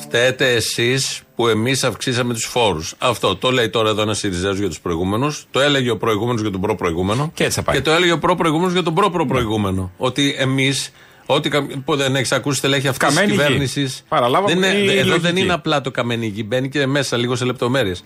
[0.00, 2.94] Φταίτε εσείς που εμείς αυξήσαμε τους φόρους.
[2.98, 5.46] Αυτό το λέει τώρα εδώ ένας Σιριζέος για τους προηγούμενους.
[5.50, 7.30] Το έλεγε ο προηγούμενος για τον προ-προηγούμενο.
[7.34, 7.76] Και έτσι θα πάει.
[7.76, 9.90] Και το έλεγε ο προ-προηγούμενος για τον προ-προ-προηγούμενο.
[9.96, 10.92] Ότι εμείς.
[11.26, 13.38] Ό,τι κα- που δεν έχεις ακούσει στελέχη αυτής της Καμένη γη.
[13.38, 14.02] κυβέρνησης.
[14.08, 15.18] Παραλάβαμε η Εδώ λογική.
[15.18, 16.44] δεν είναι απλά το καμένη γη.
[16.46, 18.02] Μπαίνει και μέσα λίγο σε λεπτομέρειες.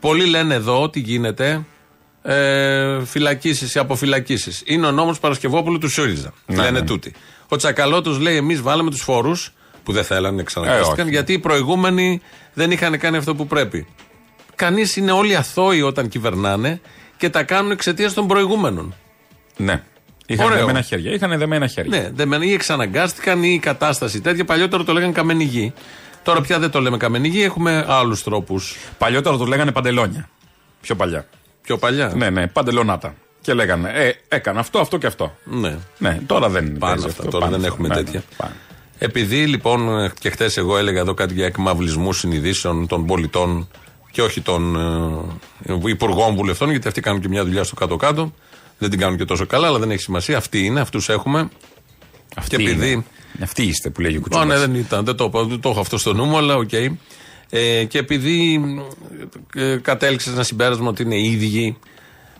[0.00, 1.64] Πολλοί λένε εδώ ότι γίνεται
[2.22, 4.62] ε, φυλακίσεις ή αποφυλακίσεις.
[4.66, 6.32] Είναι ο νόμος Παρασκευόπουλου του ΣΥΡΙΖΑ.
[6.46, 6.86] Ναι, λένε ναι.
[6.86, 7.12] τούτοι.
[7.48, 9.52] Ο Τσακαλώτος λέει: Εμείς βάλαμε τους φόρους
[9.82, 11.10] που δεν θέλανε, Ε, ξαναγκάστηκαν, όχι.
[11.14, 12.20] γιατί οι προηγούμενοι
[12.52, 13.86] δεν είχαν κάνει αυτό που πρέπει.
[14.54, 16.80] Κανείς είναι όλοι αθώοι όταν κυβερνάνε
[17.16, 18.94] και τα κάνουν εξαιτίας των προηγούμενων.
[19.56, 19.82] Ναι.
[20.26, 20.58] Είχαν Ωραίο.
[20.58, 21.12] δεμένα χέρια.
[21.12, 22.00] Είχαν δεμένα χέρια.
[22.00, 24.44] Ναι, δεν μένει, ή εξαναγκάστηκαν ή η κατάσταση τέτοια.
[24.44, 25.72] Παλιότερα το λέγανε καμένη γη.
[26.22, 28.76] Τώρα πια δεν το λέμε καμένη γη, έχουμε άλλους τρόπους.
[28.98, 30.28] Παλιότερα το λέγανε παντελόνια.
[30.80, 31.26] Πιο παλιά.
[31.62, 32.12] Πιο παλιά.
[32.16, 33.14] Ναι, ναι, παντελονάτα.
[33.40, 35.36] Και λέγανε, ε, έκανα αυτό, αυτό και αυτό.
[35.44, 35.76] Ναι.
[35.98, 37.74] Ναι, τώρα δεν Πάνε παίζει αυτά, αυτό, τώρα πάνε δεν αυτά.
[37.74, 38.22] έχουμε Ναι, τέτοια.
[38.30, 38.52] ναι, πάνε.
[38.98, 43.68] Επειδή λοιπόν και χθες εγώ έλεγα εδώ κάτι για εκμαυλισμούς συνειδήσεων των πολιτών
[44.10, 44.76] και όχι των
[45.66, 48.32] ε, υπουργών βουλευτών, γιατί αυτοί κάνουν και μια δουλειά στο κάτω-κάτω.
[48.82, 50.36] Δεν την κάνουν και τόσο καλά, αλλά δεν έχει σημασία.
[50.36, 51.48] Αυτοί είναι, αυτούς έχουμε.
[52.36, 52.90] Αυτή και επειδή.
[52.90, 53.04] είναι.
[53.42, 54.48] Αυτοί είστε που λέγει ο Ω, Κουτσούμπας.
[54.48, 56.72] ναι, δεν ήταν, δεν το, είπα, δεν το έχω αυτό στο νου μου, αλλά οκ.
[57.50, 58.60] Ε, και επειδή
[59.54, 61.76] ε, κατέληξες ένα συμπέρασμα ότι είναι ίδιοι,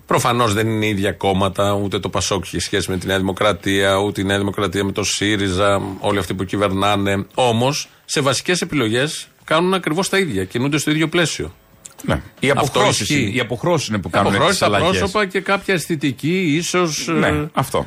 [0.07, 4.21] προφανώς δεν είναι ίδια κόμματα, ούτε το Πασόκ έχει σχέση με τη Νέα Δημοκρατία, ούτε
[4.21, 7.27] η Νέα Δημοκρατία με το ΣΥΡΙΖΑ, όλοι αυτοί που κυβερνάνε.
[7.35, 11.55] Όμως, σε βασικές επιλογές κάνουν ακριβώς τα ίδια, κινούνται στο ίδιο πλαίσιο.
[12.03, 12.23] Ναι.
[12.41, 13.23] Οι Αυτό αποχρώσεις, ισχύει.
[13.23, 14.99] είναι- οι αποχρώσεις είναι που κάνουν Αποχρώσει τις τα αλλαγές.
[14.99, 17.07] πρόσωπα και κάποια αισθητική, ίσως.
[17.09, 17.87] Ναι, αυτό.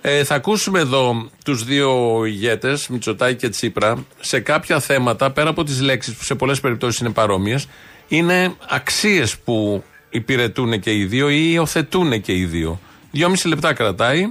[0.00, 5.64] Ε, θα ακούσουμε εδώ τους δύο ηγέτες, Μητσοτάκη και Τσίπρα, σε κάποια θέματα, πέρα από
[5.64, 7.66] τις λέξεις που σε πολλές περιπτώσεις είναι παρόμοιες,
[8.08, 12.80] είναι αξίες που υπηρετούν και οι δύο ή υιοθετούν και οι δύο.
[13.10, 14.28] Δυόμιση λεπτά κρατάει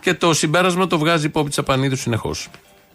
[0.00, 2.48] και το συμπέρασμα το βγάζει η Πόπη Τσαπανίδου συνεχώς.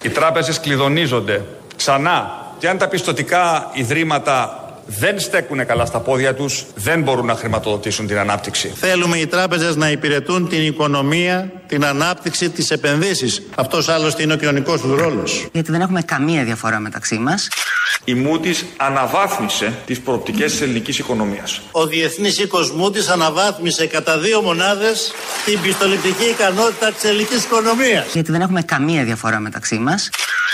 [0.03, 1.45] Οι τράπεζες κλειδονίζονται
[1.75, 7.35] ξανά και αν τα πιστοτικά ιδρύματα δεν στέκουν καλά στα πόδια τους, δεν μπορούν να
[7.35, 8.73] χρηματοδοτήσουν την ανάπτυξη.
[8.75, 13.41] Θέλουμε οι τράπεζες να υπηρετούν την οικονομία, την ανάπτυξη, τις επενδύσεις.
[13.55, 15.47] Αυτός άλλωστε είναι ο κοινωνικός τους ρόλος.
[15.51, 17.47] Γιατί δεν έχουμε καμία διαφορά μεταξύ μας.
[18.03, 21.61] Η Moody's αναβάθμισε τις προοπτικές της ελληνικής οικονομίας.
[21.71, 25.11] Ο Διεθνής Οίκος Μούτης αναβάθμισε κατά δύο μονάδες
[25.45, 28.05] την πιστοληπτική ικανότητα της ελληνικής οικονομίας.
[28.13, 30.09] Γιατί δεν έχουμε καμία διαφορά μεταξύ μας.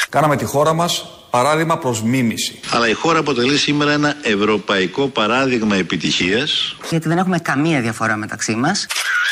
[0.10, 2.60] Κάναμε τη χώρα μας παράδειγμα προς μίμηση.
[2.72, 6.76] Αλλά η χώρα αποτελεί σήμερα ένα ευρωπαϊκό παράδειγμα επιτυχίας.
[6.90, 8.88] Γιατί δεν έχουμε καμία διαφορά μεταξύ μας.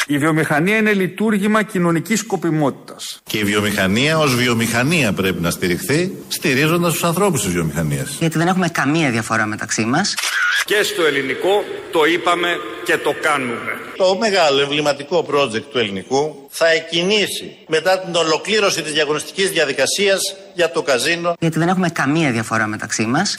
[0.08, 3.22] Η βιομηχανία είναι λειτουργήμα κοινωνικής σκοπιμότητας.
[3.24, 8.16] Και η βιομηχανία ως βιομηχανία πρέπει να στηριχθεί, στηρίζοντας τους ανθρώπους της βιομηχανίας.
[8.20, 10.14] Γιατί δεν έχουμε καμία διαφορά μεταξύ μας.
[10.66, 13.78] Και στο ελληνικό το είπαμε και το κάνουμε.
[13.98, 20.72] Το μεγάλο εμβληματικό project του ελληνικού θα εκκινήσει μετά την ολοκλήρωση της διαγωνιστικής διαδικασίας για
[20.72, 21.34] το καζίνο.
[21.40, 23.36] Γιατί δεν έχουμε καμία διαφορά μεταξύ μας.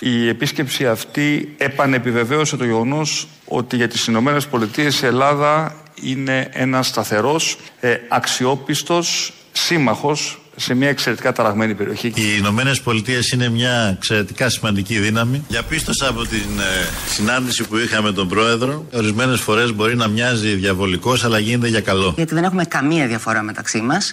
[0.00, 6.86] Η επίσκεψη αυτή επανεπιβεβαίωσε το γεγονός ότι για τις Ηνωμένες Πολιτείες η Ελλάδα είναι ένας
[6.86, 12.06] σταθερός, ε, αξιόπιστος σύμμαχος σε μια εξαιρετικά ταραγμένη περιοχή.
[12.06, 15.44] Οι Ηνωμένε Πολιτείες είναι μια εξαιρετικά σημαντική δύναμη.
[15.48, 20.54] Διαπίστωσα από την ε, συνάντηση που είχαμε με τον Πρόεδρο, ορισμένες φορές μπορεί να μοιάζει
[20.54, 22.12] διαβολικός, αλλά γίνεται για καλό.
[22.16, 24.12] Γιατί δεν έχουμε καμία διαφορά μεταξύ μας.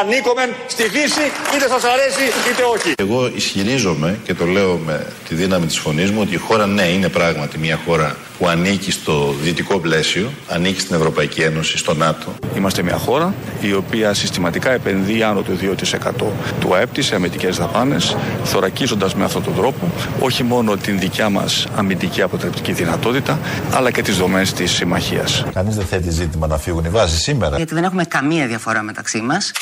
[0.00, 2.94] Ανήκομεν στη Δύση, είτε σας αρέσει είτε όχι.
[2.96, 6.82] Εγώ ισχυρίζομαι και το λέω με τη δύναμη της φωνής μου ότι η χώρα ναι
[6.82, 12.34] είναι πράγματι μια χώρα που ανήκει στο δυτικό πλαίσιο, ανήκει στην Ευρωπαϊκή Ένωση, στο ΝΑΤΟ.
[12.56, 16.10] Είμαστε μια χώρα η οποία συστηματικά επενδύει άνω του 2%
[16.60, 21.28] του ΑΕΠ της σε αμυντικές δαπάνες, θωρακίζοντας με αυτόν τον τρόπο όχι μόνο την δικιά
[21.28, 23.38] μας αμυντική αποτρεπτική δυνατότητα,
[23.72, 25.44] αλλά και τις δομές της συμμαχίας.
[25.52, 27.56] Κανείς δεν θέτει ζήτημα να φύγουν οι βάσει σήμερα.
[27.56, 29.52] Γιατί δεν έχουμε καμία διαφορά μεταξύ μας.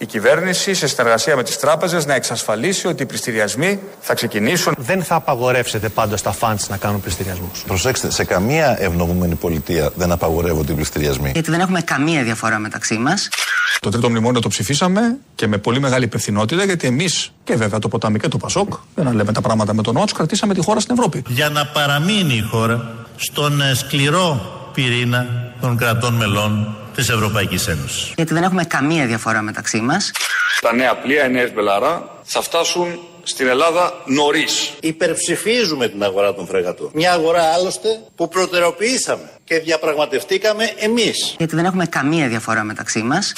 [0.00, 5.02] Η κυβέρνηση, σε συνεργασία με τις τράπεζες, να εξασφαλίσει ότι οι πληστηριασμοί θα ξεκινήσουν Δεν
[5.02, 7.62] θα απαγορεύσετε πάντως τα φαντς να κάνουν πληστηριασμούς.
[7.66, 11.30] Προσέξτε, σε καμία ευνομούμενη πολιτεία δεν απαγορεύονται οι πληστηριασμοί.
[11.30, 13.28] Γιατί δεν έχουμε καμία διαφορά μεταξύ μας.
[13.80, 15.00] Το τρίτο μνημόνιο το ψηφίσαμε
[15.34, 19.04] και με πολύ μεγάλη υπευθυνότητα, γιατί εμείς και βέβαια το ποτάμι και το Πασόκ, δεν
[19.04, 21.22] να λέμε τα πράγματα με τον ότσο, κρατήσαμε τη χώρα στην Ευρώπη.
[21.28, 24.40] Για να παραμείνει η χώρα στον ε, σκληρό
[24.74, 28.12] πυρήνα των κρατών μελών της Ευρωπαϊκής Ένωσης.
[28.16, 30.10] Γιατί δεν έχουμε καμία διαφορά μεταξύ μας.
[30.60, 32.86] Τα νέα πλοία, οι νέε Μπελαρά, θα φτάσουν
[33.28, 34.72] στην Ελλάδα νωρίς.
[34.80, 36.90] Υπερψηφίζουμε την αγορά των φρεγατών.
[36.92, 41.34] Μια αγορά άλλωστε που προτεραιοποιήσαμε και διαπραγματευτήκαμε εμείς.
[41.38, 43.32] Γιατί δεν έχουμε καμία διαφορά μεταξύ μας.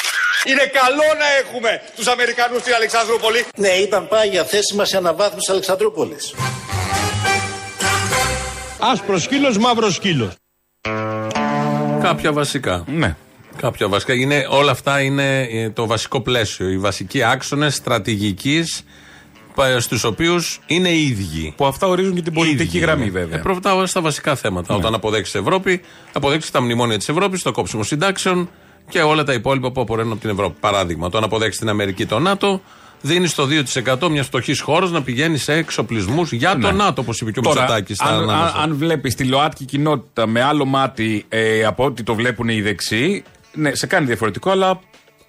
[0.47, 3.45] Είναι καλό να έχουμε τους Αμερικανούς στην Αλεξανδρούπολη.
[3.57, 6.35] Ναι, ήταν πάγια θέση μας η αναβάθμιση Αλεξανδρούπολης.
[8.79, 10.33] Άσπρος σκύλος, μαύρος σκύλος.
[12.03, 12.85] Κάποια βασικά.
[12.87, 13.17] Ναι.
[13.57, 14.15] Κάποια βασικά.
[14.15, 16.69] Είναι, όλα αυτά είναι ε, το βασικό πλαίσιο.
[16.69, 18.85] Οι βασικοί άξονες στρατηγικής
[19.79, 21.55] στους οποίους είναι οι ίδιοι.
[21.57, 23.11] Που αυτά ορίζουν και την πολιτική Ίδιοι γραμμή, είναι.
[23.11, 23.39] βέβαια.
[23.39, 24.75] Ε, προφητάω στα βασικά θέματα.
[24.75, 25.81] Όταν αποδέξεις Ευρώπη,
[26.13, 28.49] αποδέξεις τα μνημόνια της Ευρώπης, το κόψιμο συντάξεων
[28.89, 30.57] και όλα τα υπόλοιπα που απορρέουν από την Ευρώπη.
[30.61, 32.61] Παράδειγμα, όταν αποδέξεις την Αμερική το ΝΑΤΟ,
[33.01, 36.73] δίνεις το 2% μιας φτωχής χώρας να πηγαίνει σε εξοπλισμούς για το Ναι.
[36.73, 38.01] ΝΑΤΟ, όπως είπε και ο Τώρα, Μητσοτάκης.
[38.01, 42.49] αν, αν, αν βλέπεις τη ΛΟΑΤΚΙ κοινότητα με άλλο μάτι ε, από ό,τι το βλέπουν
[42.49, 44.81] οι δεξιοί, ναι, σε κάνει διαφορετικό, αλλά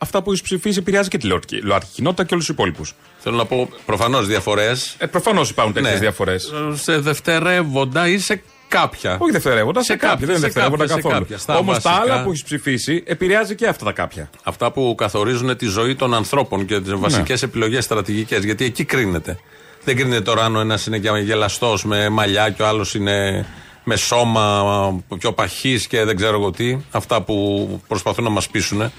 [0.04, 2.94] αυτά που έχεις ψηφίσει επηρεάζει και τη ΛΟΑΤΚΙ, ΛΟΑΤΚΙ κοινότητα και όλους τους υπόλοιπους.
[3.20, 4.96] Θέλω να πω προφανώς διαφορές.
[4.98, 6.00] Ε, Προφανώς υπάρχουν τέτοιες Ναι.
[6.00, 6.52] διαφορές.
[6.74, 9.18] Σε δευτερεύοντα ή σε κάποια.
[9.20, 10.10] Όχι δευτερεύοντα, σε, Σε κάποια.
[10.10, 11.22] κάποια, Δεν είναι σε δευτερεύοντα κάποια, σε καθόλου.
[11.24, 11.38] κάποια.
[11.38, 14.30] Στα Όμως τα βασικά- άλλα που έχεις ψηφίσει επηρεάζει και αυτά τα κάποια.
[14.44, 18.44] Αυτά που καθορίζουν τη ζωή των ανθρώπων και τις βασικές επιλογές στρατηγικές.
[18.44, 19.38] Γιατί εκεί κρίνεται.
[19.84, 23.46] Δεν κρίνεται τώρα αν ο ένας είναι γελαστός με μαλλιά και ο άλλος είναι
[23.84, 26.78] με σώμα πιο παχύς και δεν ξέρω εγώ τι.
[26.92, 28.92] Αυτά που προσπαθούν να μας πείσουν.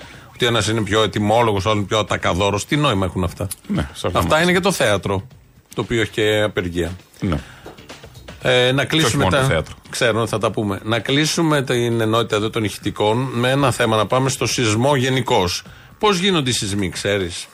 [0.43, 2.67] Ότι ένας είναι πιο ετοιμόλογος, ο άλλος πιο ατακαδόρος.
[2.67, 5.27] Τι νόημα έχουν αυτά; Ναι, Αυτά είναι και το θέατρο.
[5.75, 6.97] Το οποίο έχει και απεργία.
[7.21, 7.39] Ναι.
[8.43, 9.43] Ε, να κλείσουμε μόνο τα.
[9.43, 9.75] το θέατρο.
[9.91, 10.81] Ξέρω, θα τα πούμε.
[10.83, 15.45] Να κλείσουμε την ενότητα εδώ των ηχητικών με ένα θέμα να πάμε στο σεισμό γενικώ.
[15.99, 17.47] Πώς γίνονται οι σεισμοί, ξέρεις;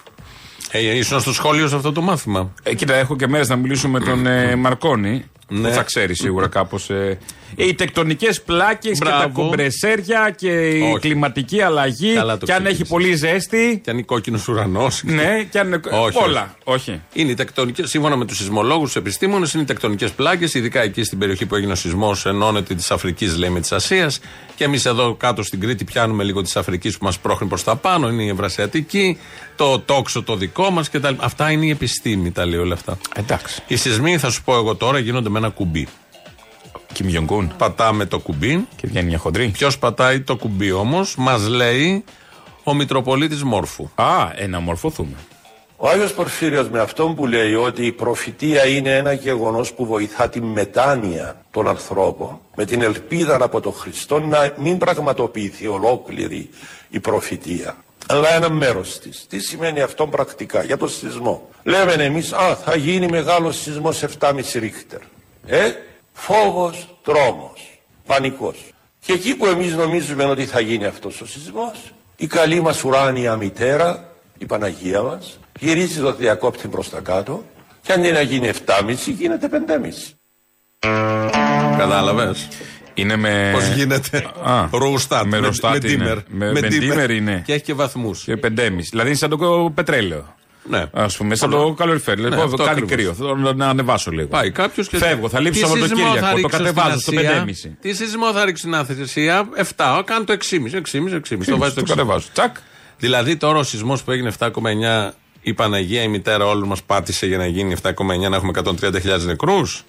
[0.70, 3.98] Ε, ήσουν στο σχόλιο σε αυτό το μάθημα; Ε, κοίτα, έχω και μέρες να μιλήσουμε
[3.98, 5.24] με τον ε, Μαρκόνη.
[5.48, 5.68] Ναι.
[5.68, 6.90] Που θα ξέρεις σίγουρα κάπως.
[6.90, 7.18] Ε,
[7.56, 9.42] οι τεκτονικές πλάκες και τα Μπράβο.
[9.42, 10.98] κομπρεσέρια και η Όχι.
[10.98, 12.14] κλιματική αλλαγή.
[12.14, 13.20] Καλά το και αν έχει ξεκίνησες.
[13.22, 13.80] πολύ ζέστη.
[13.84, 15.02] Και αν είναι κόκκινος ουρανός.
[15.04, 15.80] Ναι, και αν.
[15.90, 16.54] Όχι, όλα.
[16.64, 17.00] Όχι.
[17.12, 21.02] Είναι οι τεκτονικές, σύμφωνα με τους σεισμολόγους, τους επιστήμονες, είναι οι τεκτονικές πλάκες, ειδικά εκεί
[21.04, 24.20] στην περιοχή που έγινε ο σεισμός, ενώνεται της Αφρικής, λέει, με της Ασίας.
[24.56, 27.76] Και εμείς εδώ κάτω στην Κρήτη πιάνουμε λίγο της Αφρικής που μας πρόχνει προς τα
[27.76, 29.18] πάνω, είναι η Ευρασιατική,
[29.56, 31.14] το τόξο το δικό μας κτλ.
[31.16, 32.98] Αυτά είναι η επιστήμη, τα λέει όλα αυτά.
[33.16, 33.62] Εντάξει.
[33.66, 35.88] Οι σεισμοί, θα σου πω εγώ τώρα, γίνονται με ένα κουμπί.
[36.98, 37.52] Κιμ Ιονγκούν.
[37.58, 38.66] Πατάμε το κουμπί.
[38.76, 39.48] Και βγαίνει μια χοντρή.
[39.48, 42.04] Ποιος πατάει το κουμπί όμως, μας λέει
[42.64, 43.88] ο Μητροπολίτης Μόρφου.
[43.94, 45.16] Α, ε, να μορφωθούμε.
[45.76, 50.28] Ο Άγιος Πορφύριος με αυτόν που λέει ότι η προφητεία είναι ένα γεγονός που βοηθά
[50.28, 56.50] τη μετάνοια των ανθρώπων με την ελπίδα από τον Χριστό να μην πραγματοποιηθεί ολόκληρη
[56.88, 59.26] η προφητεία αλλά ένα μέρος της.
[59.28, 64.58] Τι σημαίνει αυτό πρακτικά για τον σεισμό; Λέμε εμείς, α, θα γίνει μεγάλος σεισμός 7,5
[64.58, 65.00] ρίχτερ.
[65.46, 65.72] Ε,
[66.20, 68.56] φόβος, τρόμος, πανικός.
[69.00, 73.36] Και εκεί που εμείς νομίζουμε ότι θα γίνει αυτός ο σεισμός, η καλή μας ουράνια
[73.36, 77.44] μητέρα, η Παναγία μας, γυρίζει το διακόπτη προς τα κάτω
[77.82, 80.14] και αντί να γίνει 7,5 γίνεται 5,5.
[81.78, 82.48] Κατάλαβες.
[82.94, 83.50] Είναι με.
[83.54, 85.26] Πώς γίνεται; Α, Ροουστάτ.
[85.26, 85.94] με ροστάτ είναι.
[85.94, 86.16] ντίμερ.
[86.28, 87.42] Με- με ντίμερ είναι.
[87.46, 88.22] Και έχει και βαθμούς.
[88.24, 88.88] Και πεντέμιση.
[88.90, 90.34] Δηλαδή είναι σαν το πετρέλαιο.
[90.68, 90.84] Ναι.
[90.92, 92.18] Α πούμε, σαν το καλοριφέρ.
[92.18, 93.16] Ναι, Λοιπόν, αυτό κάνει ακριβώς.
[93.16, 93.26] κρύο.
[93.26, 94.28] Θέλω να ανεβάσω λίγο.
[94.28, 94.96] Πάει κάποιος και.
[94.96, 96.28] Φεύγω, θα λείψω Τι από το σεισμό θα Κυριακό.
[96.28, 97.76] Το ρίξω κατεβάζω στην στο Ασία; 5,5.
[97.80, 100.02] Τι σεισμό θα ρίξει στην Ασία, 7.
[100.04, 100.76] Κάνω το 6,5.
[100.76, 101.14] 6,5.
[101.14, 101.44] 6,5.
[101.46, 101.84] Το βάζεις το 6,5.
[101.88, 102.26] κατεβάζω.
[102.32, 102.56] Τσακ.
[102.98, 104.50] Δηλαδή τώρα ο σεισμός που έγινε 7,9
[105.40, 109.84] η Παναγία, η μητέρα όλων μας πάτησε για να γίνει 7,9 να έχουμε 130.000 νεκρούς;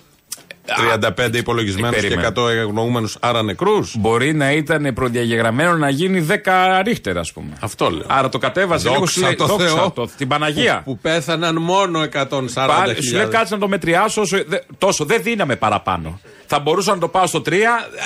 [1.17, 2.33] 35 υπολογισμένους ε, και περίμενε.
[2.35, 3.95] 100 εγνωούμενου, άρα νεκρούς.
[3.97, 7.49] Μπορεί να ήταν προδιαγεγραμμένο να γίνει 10 ρίχτερ, ας πούμε.
[7.59, 8.03] Αυτό λέω.
[8.07, 9.91] Άρα το κατέβασε λίγο Δόξα σου λέει, τω δόξα Θεώ.
[9.91, 10.81] το- την Παναγία.
[10.85, 12.67] Που, που πέθαναν μόνο 140.000.
[12.67, 15.05] Πάλι, σου λέει κάτσε να το μετριάσω όσο, δε, τόσο.
[15.05, 16.19] Δεν δίναμε παραπάνω.
[16.51, 17.51] Θα μπορούσα να το πάω στο 3.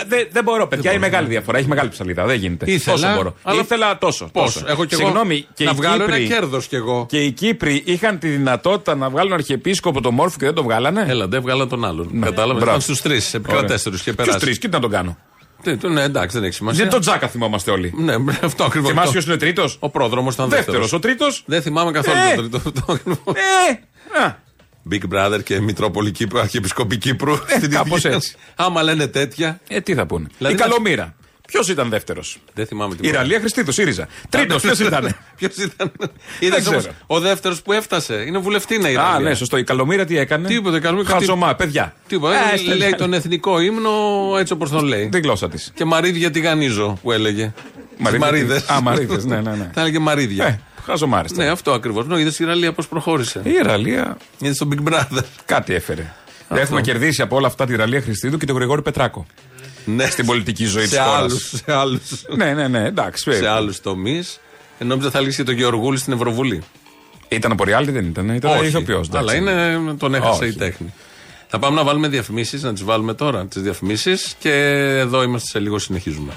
[0.08, 0.92] Δεν δεν μπορώ, παιδιά.
[0.92, 1.58] Είναι μεγάλη διαφορά.
[1.58, 2.26] Έχει μεγάλη ψαλίδα.
[2.26, 2.72] Δεν γίνεται.
[2.72, 3.36] Ήθελα, τόσο μπορώ.
[3.44, 4.30] αλλά- Ήθελα τόσο.
[4.34, 4.66] Πώς, τόσο.
[4.68, 7.06] έχω κι εγώ Συγγνώμη, και να οι βγάλω ένα Κύπροι- κέρδος κι εγώ.
[7.10, 11.06] Και οι Κύπροι είχαν τη δυνατότητα να βγάλουν αρχιεπίσκοπο το Μόρφου και δεν το βγάλανε;
[11.08, 12.22] Έλα, δεν βγάλα τον άλλον.
[12.22, 12.54] Κατάλαβες.
[12.64, 12.64] Μπράβο.
[12.64, 14.40] Ήταν στους τρεις, επικρατέστερου και Ποιου περάσει.
[14.40, 15.18] τρεις, και τι να τον κάνω.
[15.64, 16.82] Τι, το- Ναι, εντάξει, δεν έχει σημασία.
[16.84, 17.94] Δεν τον Τζάκα θυμόμαστε όλοι.
[17.98, 18.90] Ναι, αυτό ακριβώς.
[18.90, 20.80] Θυμάσαι ποιος είναι τρίτος; Ο πρόδρομος ήταν Δεύτερος.
[20.80, 20.94] δεύτερος.
[20.94, 22.36] Ο τρίτος; Δεν θυμάμαι καθόλου Ε.
[22.36, 22.72] τον τρίτο.
[22.86, 23.36] Το ακριβώς.
[24.26, 24.34] Ε!
[24.84, 27.36] Α, Big Brother και Μητρόπολη Κύπρου, Αρχιεπισκοπή Κύπρου.
[27.36, 28.16] στην Ε, κάπως ίδια.
[28.16, 28.36] έτσι.
[28.56, 29.60] Άμα λένε τέτοια.
[29.68, 30.28] ε, τι θα πούνε.
[30.38, 31.16] Δηλαδή η να- Καλομήρα.
[31.48, 33.18] Ποιος ήταν δεύτερος; Δεν θυμάμαι Η τίποτα.
[33.18, 34.08] Ραλία Χριστίδου, ΣΥΡΙΖΑ.
[34.30, 35.16] Τρίτος, ποιος ήταν.
[35.38, 35.92] Ποιος ήταν.
[36.40, 36.72] Είδες ξέρω.
[36.78, 38.14] όμως ο δεύτερος που έφτασε.
[38.14, 39.30] Είναι βουλευτήνα η Α, Ραλία.
[39.30, 39.58] ναι, σωστό.
[39.58, 41.94] Η Καλομήρα τι έκανε; Τίποτα, η Καλομήρα κάτι- Χαζομά, παιδιά.
[42.08, 42.36] Τίποτα.
[42.36, 43.92] Ε, Ε, στέλνει- λέει τον εθνικό ύμνο
[44.40, 45.10] έτσι όπως τον λέει.
[45.10, 45.72] Τη γλώσσα της.
[45.76, 47.54] Και μαρίδια τη γανίζω που έλεγε.
[48.20, 48.70] Μαρίδες.
[48.70, 49.52] Α, μαρίδες, ναι, ναι.
[49.56, 49.70] ναι.
[49.74, 50.60] Θα έλεγε μαρίδια.
[50.88, 51.28] Ε, χαζομάρε.
[51.34, 52.06] Ναι, αυτό ακριβώς.
[52.08, 53.42] Ναι, είδες η Ραλία πώς προχώρησε.
[53.44, 55.22] Η Ραλία Είδες τον Big Brother.
[55.46, 56.14] κάτι έφερε.
[56.50, 59.26] Έχουμε κερδίσει από όλα αυτά τη Ραλία Χριστίδου και τον Γρηγόρη Πετράκο.
[59.86, 60.06] Ναι.
[60.10, 61.20] Στην πολιτική ζωή της σε χώρας.
[61.22, 62.02] άλλους, σε άλλους,
[62.36, 63.24] Ναι, ναι, ναι, εντάξει.
[63.24, 63.52] σε βέβαια.
[63.54, 64.40] άλλους τομείς.
[64.78, 66.64] Ε, Νόμιζα θα λύσει και τον Γεωργούλη στην Ευρωβουλή.
[67.28, 69.10] Ήταν από reality, δεν ήταν; Ήταν ηθοποιός.
[69.14, 70.54] αλλά είναι, τον έχασε Όχι.
[70.54, 70.94] η τέχνη.
[71.48, 74.52] Θα πάμε να βάλουμε διαφημίσεις, να τις βάλουμε τώρα, τις διαφημίσεις και
[75.00, 76.34] εδώ είμαστε σε λίγο συνεχίζουμε.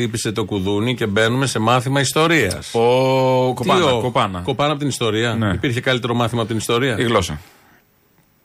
[0.00, 2.74] Χτύπησε το κουδούνι και μπαίνουμε σε μάθημα ιστορίας.
[2.74, 3.90] Ο Κοπάνα.
[3.90, 4.40] Κοπάνα.
[4.40, 5.52] Κοπάνα από την ιστορία; Ναι.
[5.54, 7.40] Υπήρχε καλύτερο μάθημα από την ιστορία; Η γλώσσα.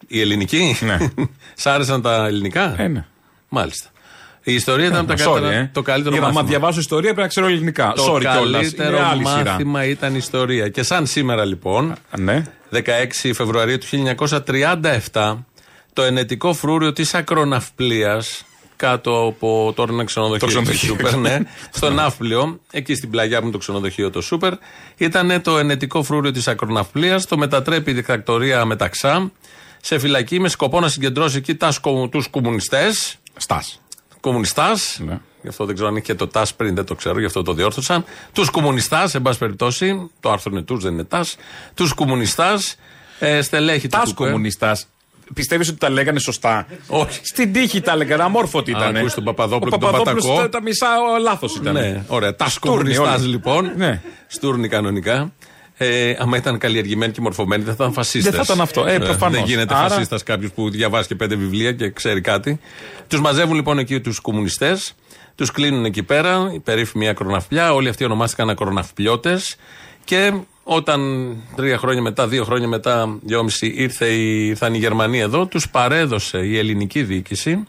[0.08, 0.98] Η ελληνική; Ναι.
[1.56, 3.06] Σ' άρεσαν τα ελληνικά; Ε, ναι.
[3.50, 3.90] Μάλιστα.
[4.44, 5.70] Η ιστορία ήταν από τα Sorry, καλύτερα, ε.
[5.74, 6.50] το καλύτερο Για να μάθημα.
[6.50, 7.94] διαβάσω ιστορία πρέπει να ξέρω ελληνικά.
[7.96, 8.52] Το Sorry κιόλας.
[8.52, 9.52] καλύτερο Είναι άλλη σειρά.
[9.52, 10.70] μάθημα ήταν η ιστορία.
[10.70, 12.44] Και σαν σήμερα λοιπόν, Ναι.
[12.74, 12.80] 16
[13.34, 13.86] Φεβρουαρίου του
[15.14, 15.36] 1937,
[15.94, 20.96] το ενετικό φρούριο της ακροναυπλίας κάτω από τώρα ένα ξενοδοχείο, Το ξενοδοχείο.
[20.96, 21.40] της Σούπερ, ναι,
[21.78, 24.54] στο Ναύπλιο, εκεί στην πλαγιά που είναι το ξενοδοχείο το Σούπερ,
[24.98, 29.32] ήταν το ενετικό φρούριο της ακροναυπλίας, το μετατρέπει η δικτακτορία Μεταξά
[29.82, 33.82] σε φυλακή με σκοπό να συγκεντρώσει εκεί τα σκο- τους κομμουνιστές, Στάς.
[34.20, 35.00] κομμουνιστάς.
[35.06, 35.20] Ναι.
[35.42, 37.42] Γι' αυτό δεν ξέρω αν είχε και το ΤΑΣ πριν, δεν το ξέρω, γι' αυτό
[37.44, 38.06] το διόρθωσαν.
[38.34, 40.10] Τους κομμουνιστάς, εν πάση περιπτώσει.
[40.20, 41.36] Το άρθρο είναι του, δεν είναι ΤΑΣ.
[41.74, 42.76] Τους κομμουνιστάς,
[43.20, 43.98] ε, στελέχη του.
[43.98, 44.24] Τας ΚΚΕ.
[44.24, 44.88] κομμουνιστάς.
[45.34, 47.20] Πιστεύεις ότι τα λέγανε σωστά; Όχι.
[47.24, 48.96] Στην τύχη τα έλεγαν, αμόρφωτη Α, ήταν.
[48.96, 50.42] ακούς τον Παπαδόπουλο Ο και τον Παπαδόπουλος Πατακό.
[50.42, 50.88] Τα, τα μισά
[51.22, 51.74] λάθος ήταν.
[51.74, 52.36] Ναι, ωραία.
[52.36, 53.28] Τα Στούρνοι κομμουνιστά όλοι.
[53.32, 53.72] λοιπόν.
[53.76, 54.02] Ναι.
[54.28, 55.34] Στούρνοι κανονικά.
[55.78, 58.32] Ε, άμα ήταν καλλιεργημένοι και μορφωμένοι, δεν θα ήταν φασίστες.
[58.34, 58.86] Δεν θα ήταν αυτό.
[58.86, 59.38] Ε, προφανώς.
[59.38, 62.60] Δεν γίνεται Άρα- φασίστας κάποιος που διαβάζει και πέντε βιβλία και ξέρει κάτι.
[63.08, 64.94] Τους μαζεύουν λοιπόν εκεί τους κομμουνιστές,
[65.36, 67.74] τους κλείνουν εκεί πέρα, η περίφημη ακροναυπλιά.
[67.74, 69.56] Όλοι αυτοί ονομάστηκαν ακροναυπλιώτες.
[70.06, 75.46] Και όταν τρία χρόνια μετά, δύο χρόνια μετά, δυόμιση, ήρθε η, ήρθαν οι Γερμανοί εδώ,
[75.46, 77.64] τους παρέδωσε η ελληνική διοίκηση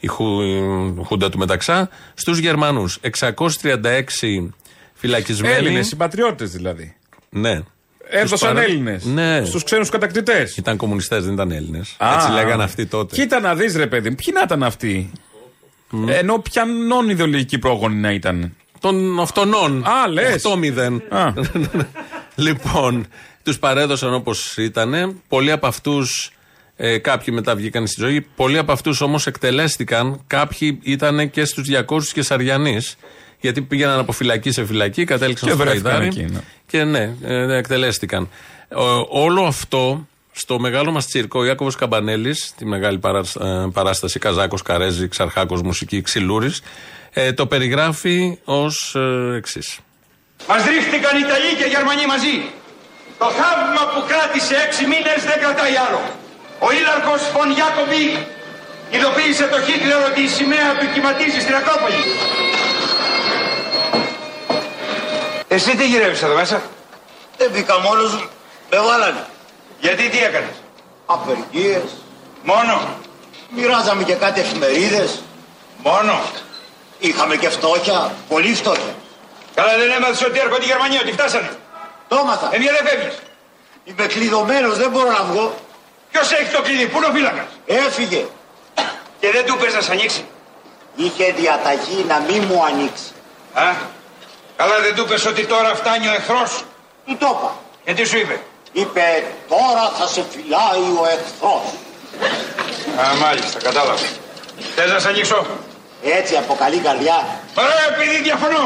[0.00, 2.98] η Χου- η Χούντα του Μεταξά, στους Γερμανούς.
[3.00, 4.52] 636
[4.94, 5.54] φυλακισμένοι.
[5.54, 6.94] Έλληνες, συμπατριώτες δηλαδή.
[7.30, 7.60] Ναι.
[8.08, 9.04] Έδωσαν παρέ- Έλληνες.
[9.04, 9.42] Ναι.
[9.44, 10.56] Στους ξένους κατακτητές.
[10.56, 11.96] Ήταν κομμουνιστές, δεν ήταν Έλληνες.
[12.16, 13.14] Έτσι λέγανε αυτοί τότε.
[13.14, 15.10] Κοίτα να δεις, ρε παιδί μου, ποιοι να ήταν αυτοί.
[16.08, 18.56] Ενώ ποιανών ιδεολογική πρόγονη να ήταν.
[18.80, 19.84] Των αυτονών.
[19.86, 20.42] Α, λες.
[20.44, 21.00] 8-0.
[21.08, 21.32] Α.
[22.34, 23.06] λοιπόν,
[23.42, 25.20] τους παρέδωσαν όπως ήταν.
[25.28, 26.30] Πολλοί από αυτούς,
[26.76, 28.20] ε, κάποιοι μετά βγήκαν στη ζωή.
[28.36, 30.20] Πολλοί από αυτούς όμως εκτελέστηκαν.
[30.26, 32.78] Κάποιοι ήταν και στους 200 και Σαριανεί.
[33.40, 36.20] Γιατί πήγαιναν από φυλακή σε φυλακή, κατέληξαν Και στο βρέθηκαν Χαϊδάρι.
[36.22, 36.40] εκεί, ναι.
[36.66, 38.28] Και ναι, ε, εκτελέστηκαν.
[38.74, 44.18] Ο- όλο αυτό στο μεγάλο μας τσίρκο, ο Ιάκωβος Καμπανέλης, τη μεγάλη παράσ- ε, παράσταση
[44.18, 46.60] Καζάκος, Καρέζη, Ξαρχάκος, Μουσική, Ξυλούρης,
[47.18, 49.78] ε, το περιγράφει ως ε, εξής.
[50.48, 52.36] Μας ρίχτηκαν Ιταλοί και Γερμανοί μαζί.
[53.18, 56.00] Το θαύμα που κράτησε έξι μήνες δεν κρατάει άλλο.
[56.66, 58.04] Ο ήλαρχος Φων Ιάκομπι
[58.94, 62.02] ειδοποίησε το Χίτλερ ότι η σημαία του κυματίζει στην Ακρόπολη.
[65.48, 66.62] Εσύ τι γυρεύεις εδώ μέσα;
[67.38, 68.28] Δεν μπήκα μόνος μου.
[68.70, 69.26] Με βάλανε.
[69.80, 70.56] Γιατί τι έκανες;
[71.06, 71.88] Απεργίες.
[72.42, 72.74] Μόνο.
[73.54, 75.22] Μοιράζαμε και κάτι εφημερίδες.
[75.82, 76.14] Μόνο.
[76.98, 78.14] Είχαμε και φτώχεια.
[78.28, 78.94] Πολύ φτώχεια.
[79.54, 81.50] Καλά δεν έμαθες ότι έρχονται οι Γερμανοί, ότι φτάσανε.
[82.08, 82.48] Το έμαθα.
[82.52, 83.18] Ε, γιατί δεν φεύγεις.
[83.84, 84.76] Είμαι κλειδωμένος.
[84.78, 85.54] Δεν μπορώ να βγω.
[86.10, 88.26] Ποιος έχει το κλειδί, πού είναι ο φύλακας; Έφυγε.
[89.20, 90.24] Και δεν του πες να σ' ανοίξει.
[90.96, 93.10] Είχε διαταγή να μην μου ανοίξει.
[93.54, 93.72] Α,
[94.56, 96.64] καλά δεν του πες ότι τώρα φτάνει ο εχθρός.
[97.06, 97.54] Του το είπα;
[97.84, 98.40] Και τι σου είπε;
[98.72, 101.66] Είπε τώρα θα σε φυλάει ο εχθρός.
[103.00, 103.98] Α, μάλιστα, κατάλαβα.
[104.74, 105.46] Θες να σ' ανοίξω;
[106.02, 107.16] Έτσι από καλή καρδιά.
[107.54, 108.62] Ωραία, επειδή διαφωνώ.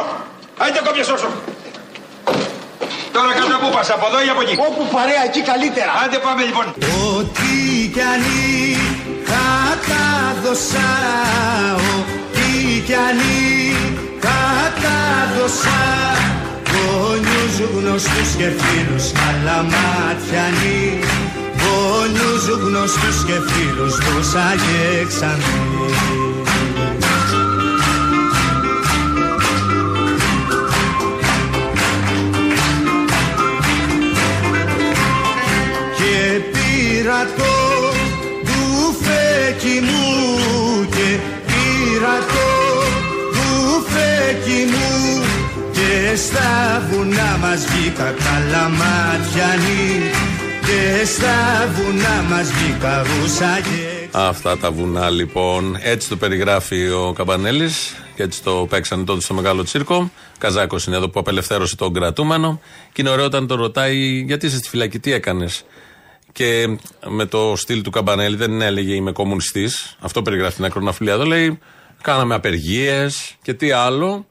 [0.58, 1.30] Άντε κόμπια σώσο.
[3.12, 5.92] Τώρα κάτω πού πας, από εδώ ή από εκεί; Όπου παρέα εκεί καλύτερα.
[6.04, 6.66] Άντε πάμε λοιπόν.
[7.14, 7.52] Ό,τι
[7.94, 9.48] κι αν είχα
[9.90, 10.06] τα
[10.42, 10.90] δώσα
[11.94, 12.48] Ό,τι
[12.86, 14.40] κι αν είχα
[14.82, 14.98] τα
[15.36, 15.82] δώσα
[16.72, 20.82] Γονιούς γνωστούς και φίλους αλλά μάτιανοι
[21.60, 26.19] Γονιούς γνωστούς και φίλους δώσα και ξανθή
[46.26, 50.10] στα βουνά μας βγήκα καλά μάτιανοι
[50.60, 55.76] και στα βουνά μας βγήκα ρούσα και Αυτά τα βουνά λοιπόν.
[55.80, 60.10] Έτσι το περιγράφει ο Καμπανέλης και έτσι το παίξανε τότε στο μεγάλο τσίρκο.
[60.38, 62.60] Καζάκος είναι εδώ που απελευθέρωσε τον κρατούμενο.
[62.92, 65.64] Και είναι ωραίο όταν το ρωτάει, γιατί είσαι στη φυλακή, τι έκανες;
[66.32, 69.96] Και με το στυλ του Καμπανέλη δεν έλεγε Είμαι κομμουνιστής.
[70.00, 71.24] Αυτό περιγράφει την ακροναφιλία εδώ.
[71.24, 71.58] Λέει,
[72.02, 74.26] κάναμε απεργίες και τι άλλο.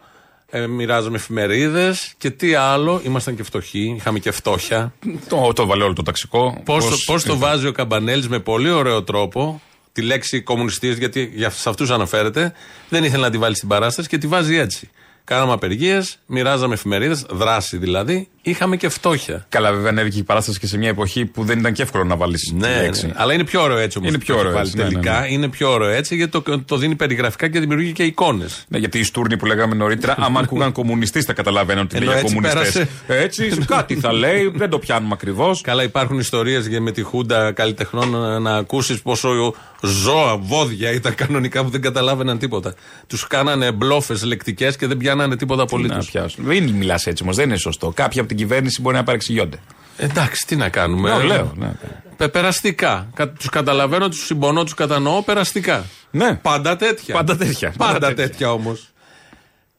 [0.52, 3.02] Ε, μοιράζαμε εφημερίδες και τι άλλο.
[3.06, 4.94] Ήμασταν και φτωχοί, είχαμε και φτώχεια.
[5.30, 6.62] Το, το βάλε όλο το ταξικό.
[6.66, 11.32] Πώς Πώς- πώς το βάζει ο Καμπανέλης με πολύ ωραίο τρόπο τη λέξη κομμουνιστής, γιατί
[11.36, 12.54] για, σε αυτούς αναφέρεται,
[12.90, 14.90] δεν ήθελε να τη βάλει στην παράσταση και τη βάζει έτσι.
[15.24, 18.28] Κάναμε απεργίες, μοιράζαμε εφημερίδες, δράση δηλαδή.
[18.42, 19.46] Είχαμε και φτώχεια.
[19.50, 22.16] Καλά, βέβαια ανέβηκε η παράσταση και σε μια εποχή που δεν ήταν και εύκολο να
[22.16, 23.06] βάλεις Ναι, τη λέξη.
[23.06, 23.14] ναι.
[23.16, 24.10] αλλά είναι πιο ωραίο έτσι όμως.
[24.10, 25.14] Είναι πιο ωραίο έτσι, ναι, τελικά.
[25.14, 25.28] ναι, ναι.
[25.34, 28.66] Είναι πιο ωραίο έτσι γιατί το, το δίνει περιγραφικά και δημιουργεί και εικόνες.
[28.68, 32.14] Ναι, γιατί οι Στούρνοι που λέγαμε νωρίτερα, άμα ακούγαν κομμουνιστή, θα καταλαβαίνουν ότι είναι Ενώ
[32.14, 32.74] για έτσι κομμουνιστές.
[33.06, 33.24] πέρασε.
[33.24, 35.62] Έτσι, κάτι θα λέει, δεν το πιάνουμε ακριβώς.
[35.62, 41.64] Καλά, υπάρχουν ιστορίες με τη Χούντα καλλιτεχνών να, να ακούσεις πόσο ζώα, βόδια ήταν κανονικά
[41.64, 42.74] που δεν καταλάβαιναν τίποτα.
[43.08, 46.12] Τους κάνανε μπλόφες λεκτικές και δεν πιάνανε τίποτα Να απολύτως.
[46.12, 46.44] πιάσουν.
[46.46, 47.92] Δεν μιλάς έτσι όμως, δεν είναι σωστό.
[47.96, 49.60] Κάποιοι από την κυβέρνηση μπορεί να παρεξηγιόνται.
[49.98, 51.18] Εντάξει, τι να κάνουμε.
[51.18, 51.72] Ναι, λέω, ναι.
[52.18, 53.10] Πε- Περαστικά.
[53.38, 55.86] Τους καταλαβαίνω, τους συμπονώ, τους κατανοώ περαστικά.
[56.12, 56.36] Ναι.
[56.36, 57.16] Πάντα τέτοια.
[57.16, 57.74] Πάντα τέτοια.
[57.78, 58.90] Πάντα, Πάντα τέτοια, όμως.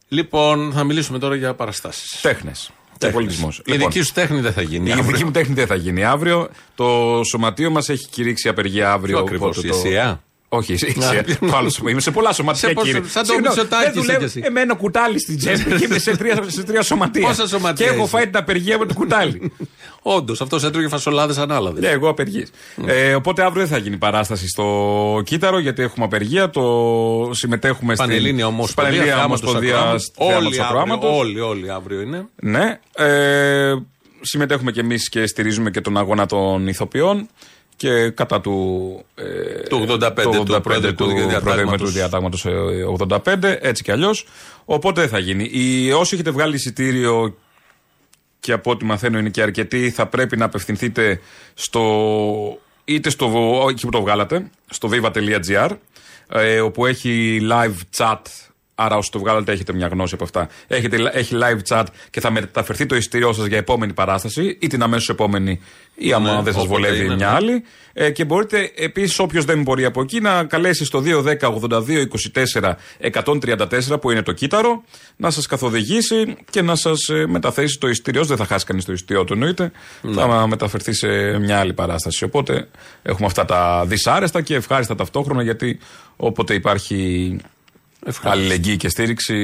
[0.07, 2.19] Λοιπόν, θα μιλήσουμε τώρα για παραστάσεις.
[2.21, 2.71] Τέχνες.
[2.97, 3.61] Και πολιτισμός.
[3.65, 4.89] Η δική σου τέχνη δεν θα γίνει.
[4.89, 5.07] Η αύριο.
[5.11, 6.49] δική μου τέχνη δεν θα γίνει αύριο.
[6.75, 9.15] Το σωματείο μας έχει κηρύξει απεργία αύριο.
[9.15, 11.23] Ποιο ακριβώς, οπότε η το- ΕΣΥΑ; Όχι, η Να, ΕΣΥΑ.
[11.23, 12.67] ποιο- Το άλλο σωμα- Είμαι σε πολλά σωματεία.
[12.67, 13.01] Σε πόσο- κύριε.
[13.09, 14.41] σαν το Συγγνώμη, Μητσοτάκη δεν είσαι δουλεύω- κι εσύ.
[14.45, 17.27] Εμένα κουτάλι στην τσέπη και είμαι σε τρία, σε τρία σωματεία.
[17.27, 19.51] Πόσα σωματεία Και έχω είσαι; φάει την απεργία με το κουτάλι.
[20.01, 21.81] Όντως, αυτός έτρωγε φασολάδες ανάλαδες.
[21.83, 22.45] Ναι, εγώ απεργή.
[22.85, 26.49] Ε, οπότε αύριο δεν θα γίνει παράσταση στο Κύτταρο γιατί έχουμε απεργία.
[26.49, 26.63] Το
[27.33, 30.11] συμμετέχουμε στην Πανελλήνια Ομοσπονδία, Πανελλήνια Θεάματος Ομοσπονδία Ακροάματος.
[30.17, 31.17] Θεάματος Όλοι αύριο, Ακροάματος.
[31.19, 32.25] όλοι, όλοι αύριο είναι.
[32.41, 32.79] Ναι.
[32.95, 33.73] Ε,
[34.21, 37.27] συμμετέχουμε κι εμείς και στηρίζουμε και τον αγώνα των ηθοποιών
[37.81, 39.05] και κατά του.
[39.15, 39.23] Ε,
[39.67, 41.43] Του 85, του προεδρικού διατάγματος.
[41.43, 44.25] προεδρικού διατάγματος, ε, 85, έτσι κι αλλιώς.
[44.65, 45.43] Οπότε δεν θα γίνει.
[45.51, 47.37] Οι, όσοι έχετε βγάλει εισιτήριο
[48.39, 51.19] και από ό,τι μαθαίνω είναι και αρκετοί, θα πρέπει να απευθυνθείτε
[51.53, 51.83] στο.
[52.85, 53.65] είτε στο.
[53.69, 55.69] εκεί που το βγάλατε, στο viva.gr,
[56.29, 58.21] ε, όπου έχει live chat.
[58.83, 60.47] Άρα, όσοι το βγάλατε, έχετε μια γνώση από αυτά.
[60.67, 64.83] Έχετε, έχει live chat και θα μεταφερθεί το εισιτήριό σας για επόμενη παράσταση, ή την
[64.83, 65.61] αμέσως επόμενη,
[65.95, 67.35] ή άμα Ναι, δεν σας όποτε βολεύει είναι, μια ναι.
[67.35, 67.63] άλλη.
[67.93, 74.21] Ε, και μπορείτε επίσης, όποιος δεν μπορεί από εκεί, να καλέσει στο 210-82-24-134 που είναι
[74.21, 74.83] το κύτταρο,
[75.15, 78.25] να σας καθοδηγήσει και να σας μεταθέσει το εισιτήριό.
[78.25, 79.71] Δεν θα χάσει κανείς το εισιτήριό του εννοείται.
[80.13, 81.07] Θα μεταφερθεί σε
[81.39, 82.23] μια άλλη παράσταση.
[82.23, 82.67] Οπότε
[83.01, 85.79] έχουμε αυτά τα δυσάρεστα και ευχάριστα ταυτόχρονα γιατί
[86.15, 87.37] όποτε υπάρχει
[88.23, 89.35] αλληλεγγύη και στήριξη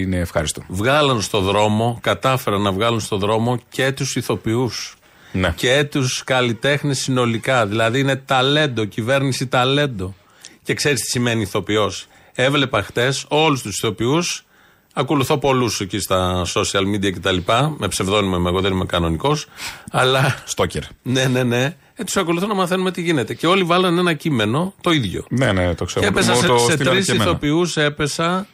[0.00, 0.62] είναι ευχάριστο.
[0.68, 4.96] Βγάλαν στο δρόμο, κατάφεραν να βγάλουν στο δρόμο και τους ηθοποιούς.
[5.32, 5.52] Ναι.
[5.56, 7.66] Και τους καλλιτέχνες συνολικά.
[7.66, 10.14] Δηλαδή είναι ταλέντο, κυβέρνηση ταλέντο.
[10.62, 12.06] Και ξέρεις τι σημαίνει ηθοποιός.
[12.34, 14.44] Έβλεπα χτες όλους τους ηθοποιούς.
[14.92, 17.36] Ακολουθώ πολλούς εκεί στα social media κτλ.
[17.76, 19.46] Με ψευδόνυμο είμαι, εγώ δεν είμαι κανονικός.
[19.90, 20.42] Αλλά.
[20.44, 20.82] Στόκερ.
[21.02, 21.76] Ναι, ναι, ναι.
[21.96, 23.34] Ε, τους ακολουθώ να μαθαίνουμε τι γίνεται.
[23.34, 25.24] Και όλοι βάλανε ένα κείμενο το ίδιο.
[25.28, 26.00] Ναι, ναι, το ξέρω.
[26.04, 27.30] Και έπεσα Μου σε, το σε στείλανε τρεις και εμένα.
[27.30, 28.46] ηθοποιούς, έπεσα.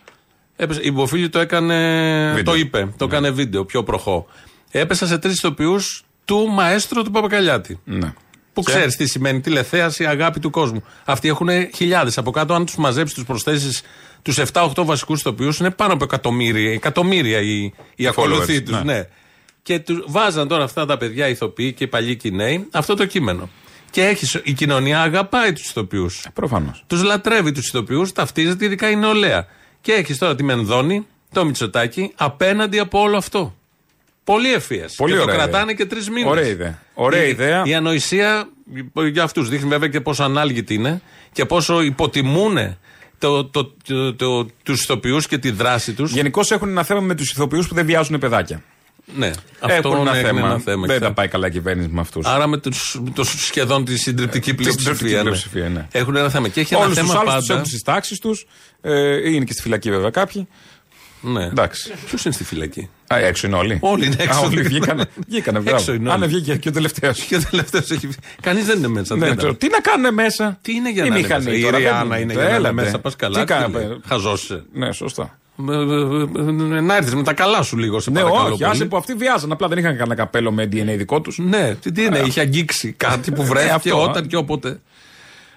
[0.57, 0.81] έπεσα.
[0.83, 2.33] Η Μποφίλη το έκανε.
[2.35, 2.53] Βίντεο.
[2.55, 2.92] Το είπε.
[2.96, 4.26] Το έκανε βίντεο, πιο προχώ.
[4.70, 7.81] Έπεσα σε τρεις ηθοποιούς του μαέστρο του Παπακαλιάτη.
[7.85, 8.12] Ναι.
[8.53, 10.85] Που Και; ξέρεις τι σημαίνει τηλεθέαση, αγάπη του κόσμου.
[11.05, 12.18] Αυτοί έχουν χιλιάδες.
[12.18, 13.83] Από κάτω, αν τους μαζέψεις, τους προσθέσεις
[14.22, 18.83] τους 7-8 βασικούς ηθοποιούς, είναι πάνω από εκατομμύρια, εκατομμύρια οι, οι ακολουθοί followers, τους.
[18.83, 18.92] ναι.
[18.92, 19.09] Ναι.
[19.62, 22.94] Και του βάζαν τώρα αυτά τα παιδιά ηθοποιοί και οι παλιοί και οι νέοι αυτό
[22.94, 23.49] το κείμενο.
[23.90, 26.27] Και έχεις, η κοινωνία αγαπάει τους ηθοποιούς.
[26.35, 26.85] Προφανώς.
[26.87, 29.46] Τους λατρεύει τους ηθοποιούς, ταυτίζεται ειδικά η νεολαία.
[29.81, 33.55] Και έχεις τώρα τη Μενδώνη, το Μητσοτάκι, απέναντι από όλο αυτό.
[34.25, 34.94] Πολύ ευφυές.
[34.94, 35.75] Πολύ και το ωραία κρατάνε ιδέα.
[35.75, 36.31] και τρεις μήνες.
[36.31, 36.83] Ωραία ιδέα.
[36.94, 37.62] Ωραία η, ιδέα.
[37.64, 38.49] Η ανοησία
[39.12, 42.77] για αυτούς δείχνει βέβαια και πόσο ανάλγητοι είναι και πόσο υποτιμούν
[43.18, 46.12] το, το, το, το, τους ηθοποιούς και τη δράση τους.
[46.12, 48.62] Γενικώς έχουν ένα θέμα με τους ηθοποιούς που δεν βιάζουν παιδάκια.
[49.16, 50.40] Ναι, αυτό Έχουν ένα είναι θέμα.
[50.40, 50.87] ένα θέμα.
[50.87, 52.27] Δεν Και τα πάει καλά η κυβέρνηση με αυτούς.
[52.27, 54.92] Άρα με τους, το σχεδόν τη συντριπτική πλειοψηφία.
[54.94, 55.20] συντριπτική ναι.
[55.23, 55.87] πλειοψηφία, ναι.
[55.92, 56.49] Έχουν ένα θέμα.
[56.49, 57.53] Και έχει ένα Όλους τους θέμα άλλους του πάντα.
[57.55, 58.46] έχουν στι τάξεις τους.
[58.81, 60.49] Ε, είναι και στη φυλακή βέβαια κάποιοι.
[61.23, 61.44] Ναι.
[61.44, 61.92] Εντάξει.
[62.07, 63.79] Ποιος είναι στη φυλακή; Α, έξω είναι όλοι.
[63.83, 64.38] Όλοι είναι έξω.
[64.40, 65.05] Α, όλοι βγήκανε.
[65.27, 65.92] βγήκανε Έξω μπράβο.
[65.92, 66.20] είναι Α, όλοι.
[66.20, 67.20] ναι, βγήκε και ο τελευταίος.
[67.20, 68.09] Και ο τελευταίος έχει.
[68.40, 69.16] Κανείς δεν είναι μέσα.
[69.16, 69.49] Ναι, δεν ξέρω.
[69.49, 69.59] είναι.
[69.59, 71.87] τι να κάνουν μέσα; Τι είναι για Η να είναι μηχανή μέσα; Η τώρα, δεν
[71.87, 72.75] Ριάννα είναι για να είναι Έλατε.
[72.75, 72.99] μέσα.
[72.99, 73.38] Πας καλά.
[73.40, 73.99] Τι κάναμε.
[74.07, 74.62] Χαζώσει.
[74.73, 75.38] Ναι, σωστά.
[76.83, 78.53] Να έρθει με τα καλά σου λίγο σε Ναι, παρακαλώ.
[78.55, 78.88] όχι, άσε πολύ.
[78.88, 79.53] που αυτοί βιάζαν.
[79.53, 81.33] Απλά δεν είχαν κανένα καπέλο με DNA δικό του.
[81.37, 84.27] Ναι, τι, τι είναι, είχε αγγίξει κάτι που βρέθηκε αυτό, όταν α.
[84.27, 84.81] και όποτε.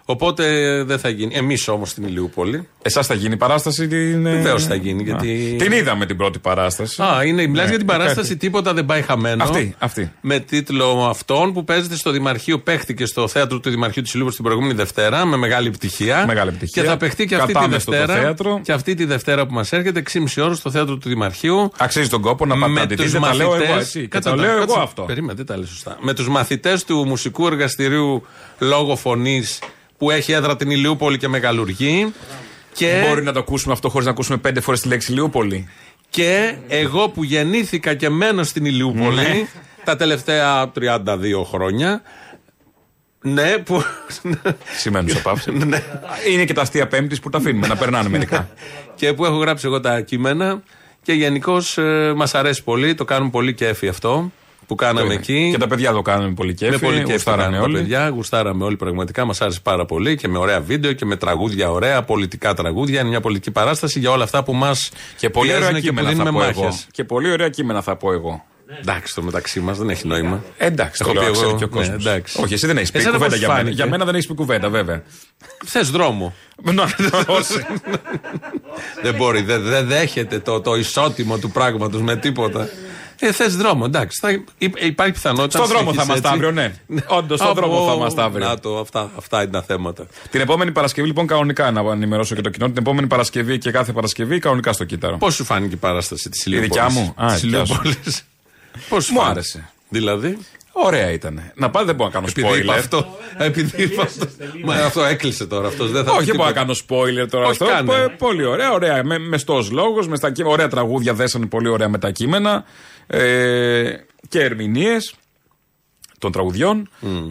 [0.06, 0.44] Οπότε
[0.84, 1.36] δεν θα γίνει.
[1.36, 2.68] Εμείς όμως στην Ηλιούπολη.
[2.82, 3.88] Εσάς θα γίνει η παράσταση.
[3.88, 4.24] Την...
[4.24, 5.04] Βεβαίως θα γίνει.
[5.04, 5.56] Γιατί...
[5.60, 7.02] Την είδαμε την πρώτη παράσταση.
[7.02, 9.44] Α, είναι, μιλάς Ναι, για την παράσταση Τίποτα δεν πάει χαμένο.
[9.44, 10.12] Αυτή, αυτή.
[10.22, 14.46] Με τίτλο αυτόν που παίζεται στο Δημαρχείο, παίχτηκε στο θέατρο του Δημαρχείου της Ηλιούπολης την
[14.46, 16.24] προηγούμενη Δευτέρα με μεγάλη επιτυχία.
[16.28, 16.82] Μεγάλη επιτυχία.
[16.82, 18.20] Και θα παιχτεί και αυτή τη Κατάμεστο το Δευτέρα.
[18.22, 18.60] θέατρο.
[18.64, 21.72] Και αυτή τη Δευτέρα που μας έρχεται, 6,5 ώρα στο θέατρο του Δημαρχείου.
[21.78, 23.20] Αξίζει τον κόπο να πάτε να με τη τους δείτε.
[23.20, 23.82] Τα λέω εγώ μαθητές.
[23.82, 24.08] έτσι.
[24.08, 25.02] Και τα λέω εγώ αυτό.
[25.02, 25.98] Περίμενε, δεν τα λέει σωστά.
[26.02, 28.26] Με τους μαθητές του μουσικού εργαστηρίου
[28.60, 29.60] λόγω φωνής
[30.04, 32.14] που έχει έδρα την Ηλιούπολη και μεγαλουργεί.
[32.74, 33.06] Και...
[33.08, 35.68] Μπορεί να το ακούσουμε αυτό χωρίς να ακούσουμε πέντε φορές τη λέξη Λιούπολη.
[36.10, 39.48] Και εγώ που γεννήθηκα και μένω στην Ηλιούπολη Ναι.
[39.84, 41.00] τα τελευταία 32
[41.46, 42.02] χρόνια.
[43.22, 43.84] Ναι, που.
[44.78, 45.52] Σημαίνουν σε πάυση.
[45.68, 45.84] ναι.
[46.32, 48.50] Είναι και τα αστεία Πέμπτης που τα αφήνουμε να περνάνε μερικά.
[49.00, 50.62] και που έχω γράψει εγώ τα κείμενα
[51.02, 54.32] Και γενικώς ε, μας αρέσει πολύ, το κάνουν πολύ κέφι αυτό
[54.68, 55.50] που κάναμε εκεί.
[55.52, 56.72] Και τα παιδιά το κάνουν με πολύ κέφι.
[56.72, 57.74] Με πολύ κέφι γουστάρανε κάναμε όλοι.
[57.76, 59.26] Τα παιδιά, γουστάραμε όλοι πραγματικά.
[59.26, 63.00] Μας άρεσε πάρα πολύ και με ωραία βίντεο και με τραγούδια ωραία, πολιτικά τραγούδια.
[63.00, 66.08] Είναι μια πολιτική παράσταση για όλα αυτά που μας Και πολύ ωραία και που κείμενα
[66.08, 66.64] θα δίνουμε πω εγώ.
[66.64, 66.88] μάχες.
[66.92, 68.44] Και πολύ ωραία κείμενα θα πω εγώ.
[68.80, 70.44] Εντάξει, το μεταξύ μας δεν έχει νόημα.
[70.58, 72.06] Ε, Εντάξει, το Έχω λέω, πει ξέρει εγώ, και ο ναι, κόσμος.
[72.06, 72.42] εντάξει.
[72.44, 73.60] Όχι, εσύ δεν έχεις πει Εσένα κουβέντα πώς για μένα.
[73.60, 75.04] φάνηκε; Για μένα δεν έχεις πει κουβέντα, βέβαια.
[75.66, 76.34] Θες δρόμο.
[76.74, 76.82] Ναι,
[77.28, 77.66] όχι.
[79.02, 82.70] δεν μπορεί, δεν δεν δέχεται το, το ισότιμο του πράγματος με τίποτα.
[83.28, 84.20] Ε, θες δρόμο, εντάξει.
[84.22, 85.58] Θα, υ- υπάρχει πιθανότητα.
[85.58, 86.64] Στον να δρόμο θα συνεχίσεις είμαστε έτσι.
[86.64, 87.04] αύριο, ναι.
[87.18, 88.48] Όντως, στον Από- δρόμο θα είμαστε αύριο.
[88.48, 90.08] Να το, αυτά, αυτά είναι τα θέματα.
[90.32, 92.66] Την επόμενη Παρασκευή, λοιπόν, κανονικά να ενημερώσω και το κοινό.
[92.68, 95.18] Την επόμενη Παρασκευή και κάθε Παρασκευή κανονικά στο κύτταρο.
[95.18, 97.82] Πώς σου φάνηκε η παράσταση της Η Ηλιούπολης; δικιά μου; Α, η δικιά σου.
[98.90, 99.70] Πώς σου Μου φάνηκε; άρεσε.
[99.90, 100.38] Δηλαδή;
[100.76, 101.52] Ωραία ήταν.
[101.56, 102.78] Να πάτε δεν μπορώ να κάνω Επειδή είπα spoiler.
[102.80, 103.18] αυτό.
[103.38, 104.26] Επειδή είπα αυτό.
[104.64, 105.68] Μα αυτό έκλεισε τώρα.
[105.68, 106.76] Αυτός δεν θα Όχι, πει δεν μπορώ να τίποτα.
[106.86, 107.66] κάνω spoiler τώρα Όχι, αυτό.
[107.66, 108.08] κάνε.
[108.08, 109.04] Πο- Πολύ ωραία, ωραία.
[109.04, 110.54] Με, μεστός λόγος, με στα κείμενα.
[110.54, 112.64] Ωραία τραγούδια δέσανε πολύ ωραία με τα κείμενα.
[113.08, 113.94] Ε,
[114.30, 115.14] και ερμηνείες
[116.20, 116.90] των τραγουδιών.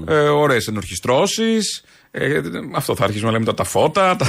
[0.09, 1.85] Ε, Ωραίες ενορχιστρώσεις.
[2.11, 2.41] Ε,
[2.75, 4.27] αυτό θα αρχίσουμε να λέμε τα, τα φώτα, τα,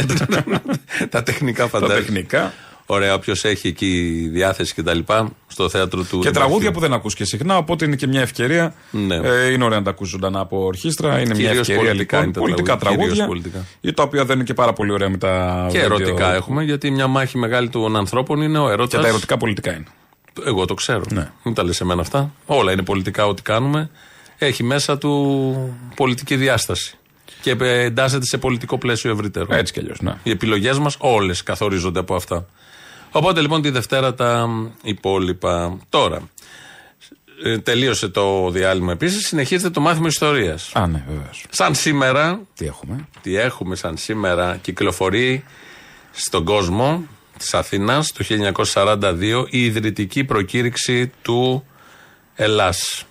[1.10, 2.00] Τα τεχνικά τα φαντάζομαι.
[2.00, 2.54] τεχνικά.
[2.86, 5.00] Ωραία, όποιος έχει εκεί διάθεση κτλ.
[5.48, 6.20] Στο θέατρο του.
[6.20, 6.72] Και τραγούδια Δημαρχείου.
[6.72, 8.74] που δεν ακούς και συχνά, οπότε είναι και μια ευκαιρία.
[8.91, 9.16] Ναι.
[9.16, 11.20] Ε, είναι ωραία να τα ακούς ζωντανά από ορχήστρα.
[11.20, 12.24] Είναι μια Κυρίως ευκαιρία πολιτικά λοιπόν.
[12.24, 13.50] είναι τα πολιτικά τραγούδια, κυρίως τραγούδια.
[13.52, 13.66] πολιτικά.
[13.89, 15.66] ή Τα οποία δεν είναι και πάρα πολύ ωραία με τα.
[15.72, 15.96] Και βίντεο.
[15.98, 19.02] ερωτικά έχουμε, γιατί μια μάχη μεγάλη των ανθρώπων είναι ο Και έρωτα.
[19.02, 19.86] τα ερωτικά πολιτικά είναι.
[20.45, 21.03] Εγώ το ξέρω.
[21.09, 21.31] Ναι.
[21.43, 22.34] Μην τα λες εμένα αυτά.
[22.45, 23.89] Όλα είναι πολιτικά ό,τι κάνουμε.
[24.38, 26.97] Έχει μέσα του πολιτική διάσταση.
[27.41, 29.55] Και εντάσσεται σε πολιτικό πλαίσιο ευρύτερο.
[29.55, 30.01] Έτσι κι αλλιώς.
[30.01, 30.17] Ναι.
[30.23, 32.45] Οι επιλογές μας όλες καθορίζονται από αυτά.
[33.11, 34.49] Οπότε λοιπόν τη Δευτέρα τα
[34.84, 35.77] υπόλοιπα.
[35.89, 36.21] Τώρα,
[37.43, 39.27] ε, τελείωσε το διάλειμμα επίσης.
[39.27, 40.71] Συνεχίζεται το μάθημα ιστορίας.
[40.73, 41.45] Α, ναι, βεβαίως.
[41.49, 45.43] Σαν σήμερα, Τι έχουμε; τι έχουμε σαν σήμερα, κυκλοφορεί
[46.11, 47.03] στον κόσμο
[47.38, 51.65] της Αθήνας το 1942 η ιδρυτική προκήρυξη του
[52.36, 53.05] Ελλάς.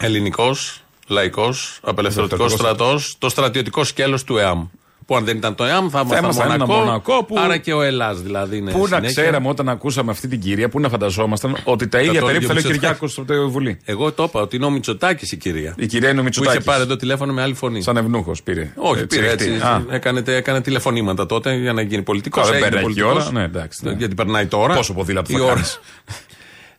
[0.00, 4.66] Ελληνικός, λαϊκός, απελευθερωτικός Απελευθερωτικός στρατός, το στρατιωτικό σκέλος του ΕΑΜ.
[5.12, 7.72] Που αν δεν ήταν το ΕΑΜ θα ήμασταν ήμασταν ένα Μονακό, Μονακό που- άρα και
[7.72, 9.22] ο Ελλάς δηλαδή είναι Πού να συνέχεια.
[9.22, 12.54] ξέραμε όταν ακούσαμε αυτή την κυρία, πού να φανταζόμασταν ότι τα ίδια το περίπου ίδιο
[12.54, 12.78] θέλει ο Μητσοτάκη.
[12.78, 13.78] Κυριάκος στο Βουλή.
[13.84, 15.74] Εγώ το είπα ότι είναι ο Μητσοτάκης η κυρία.
[15.78, 16.64] Η κυρία είναι ο Που είχε Μητσοτάκης.
[16.64, 17.82] πάρει το τηλέφωνο με άλλη φωνή.
[17.82, 18.72] Σαν ευνούχος πήρε.
[18.76, 19.44] Όχι, πήρε ριχτή.
[19.44, 19.64] έτσι.
[19.66, 22.44] Α, Έκανε, έκανε τηλεφωνήματα τότε για να γίνει πολιτικός.
[22.48, 23.28] Καλά, δεν περνάει και η ώρα.
[23.32, 23.92] Ναι, εντάξει, ναι.
[23.92, 24.74] Γιατί περνάει τώρα.
[24.74, 25.32] Πόσο ποδήλατο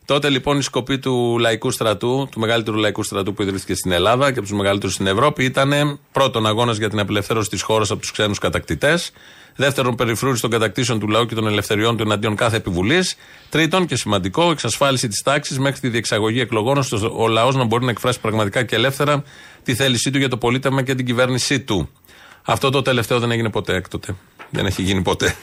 [0.04, 0.22] Η θα ώρα.
[0.22, 0.22] κάνεις.
[0.22, 4.24] Τότε λοιπόν η σκοπή του λαϊκού στρατού, του μεγαλύτερου λαϊκού στρατού που ιδρύθηκε στην Ελλάδα
[4.32, 8.00] και από τους μεγαλύτερους στην Ευρώπη, ήταν πρώτον αγώνας για την απελευθέρωση της χώρας από
[8.00, 9.12] τους ξένους κατακτητές.
[9.56, 13.16] Δεύτερον, περιφρούρηση των κατακτήσεων του λαού και των ελευθεριών του εναντίον κάθε επιβουλής.
[13.48, 17.84] Τρίτον, και σημαντικό, εξασφάλιση της τάξης μέχρι τη διεξαγωγή εκλογών, ώστε ο λαός να μπορεί
[17.84, 19.22] να εκφράσει πραγματικά και ελεύθερα
[19.62, 21.88] τη θέλησή του για το πολίτευμα και την κυβέρνησή του.
[22.42, 24.14] Αυτό το τελευταίο δεν έγινε ποτέ έκτοτε.
[24.54, 25.34] Δεν έχει γίνει ποτέ.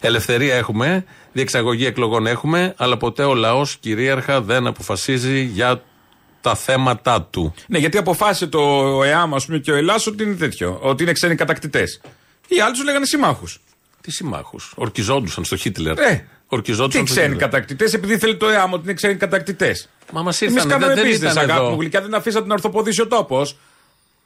[0.00, 5.82] Ελευθερία έχουμε, διεξαγωγή εκλογών έχουμε, αλλά ποτέ ο λαός κυρίαρχα δεν αποφασίζει για
[6.40, 7.54] τα θέματα του.
[7.66, 8.60] Ναι, γιατί αποφάσισε το
[9.04, 10.78] ΕΑΜ, ας πούμε, και ο Ελλάς ότι είναι τέτοιο.
[10.82, 12.00] Ότι είναι ξένοι κατακτητές.
[12.48, 13.60] Οι άλλοι τους λέγανε συμμάχους.
[14.00, 15.98] Τι συμμάχους; Ορκιζόντουσαν στο Χίτλερ.
[15.98, 17.50] Ε, Ορκιζόντουσαν Τι στο ξένοι Χίτλερ.
[17.50, 19.88] κατακτητές, επειδή θέλει το ΕΑΜ ότι είναι ξένοι κατακτητές.
[20.12, 20.70] Μα μας Εμείς ήρθαν.
[20.70, 21.70] κάναμε Δεν, δεν business, ήταν αγάπη εδώ.
[21.70, 23.56] μου γλυκά, δεν αφήσατε να ορθοποδήσει ο τόπος.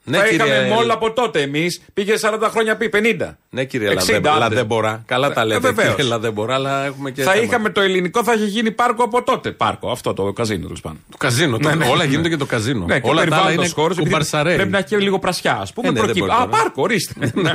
[0.09, 1.81] Ναι, Θα κύριε, είχαμε μόλ από τότε εμείς.
[1.95, 3.37] Πήγε 40 χρόνια πει, 50.
[3.51, 4.39] ναι, κύριε 60 Λαδέ- άντε.
[4.39, 5.03] Λαδέμπορα.
[5.07, 5.95] Καλά τα Ε, λέτε, βεβαίως.
[5.95, 7.23] κύριε Λαδέμπορα, αλλά έχουμε και.
[7.23, 7.45] Θα θέμα.
[7.45, 9.51] είχαμε το ελληνικό, θα είχε γίνει πάρκο από τότε.
[9.51, 10.99] Πάρκο, αυτό το καζίνο τέλος πάντων.
[11.11, 11.59] Το καζίνο.
[11.59, 12.11] το- Ναι, ναι, όλα ναι.
[12.11, 12.85] γίνονται και το καζίνο.
[12.87, 14.55] Ναι, και όλα τα άλλα περιβάλλοντος είναι χώρος, επειδή κουμπαρσαρέλ.
[14.57, 15.89] Πρέπει να έχει και λίγο πρασιά, ας πούμε.
[15.89, 16.29] Ε, ναι, δεν προκύπτει.
[16.31, 16.59] μπορεί Α, τώρα.
[16.63, 17.33] πάρκο, ορίστε.
[17.43, 17.53] Ναι.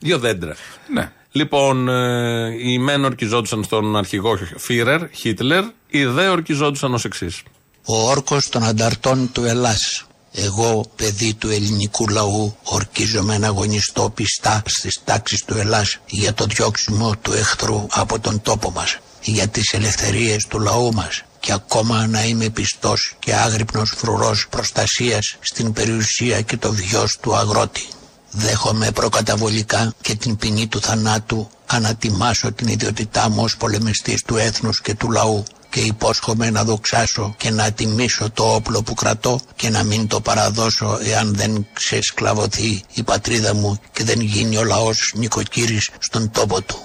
[0.00, 0.54] Δύο δέντρα.
[0.94, 1.10] Ναι.
[1.32, 7.42] Λοιπόν, ε, οι μεν ορκιζόντουσαν στον αρχηγό Φίρερ, Χίτλερ, οι δε ορκιζόντουσαν ως εξής.
[7.84, 10.04] ο όρκος των ανταρτών του Ελλάς.
[10.32, 16.44] Εγώ, παιδί του ελληνικού λαού, ορκίζομαι να αγωνιστώ πιστά στις τάξεις του Ελλάς για το
[16.44, 22.06] διώξιμο του εχθρού από τον τόπο μας, για τις ελευθερίες του λαού μας και ακόμα
[22.06, 27.88] να είμαι πιστός και άγρυπνος φρουρός προστασίας στην περιουσία και το βιός του αγρότη.
[28.30, 34.80] Δέχομαι προκαταβολικά και την ποινή του θανάτου ανατιμάσω την ιδιότητά μου ως πολεμιστής του έθνους
[34.80, 39.68] και του λαού και υπόσχομαι να δοξάσω και να τιμήσω το όπλο που κρατώ και
[39.68, 45.12] να μην το παραδώσω εάν δεν ξεσκλαβωθεί η πατρίδα μου και δεν γίνει ο λαός
[45.16, 46.82] νοικοκύρης στον τόπο του.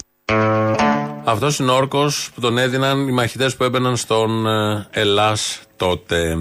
[1.23, 6.37] Αυτός είναι ο όρκος που τον έδιναν οι μαχητές που έμπαιναν στον ε, Ελλάς τότε.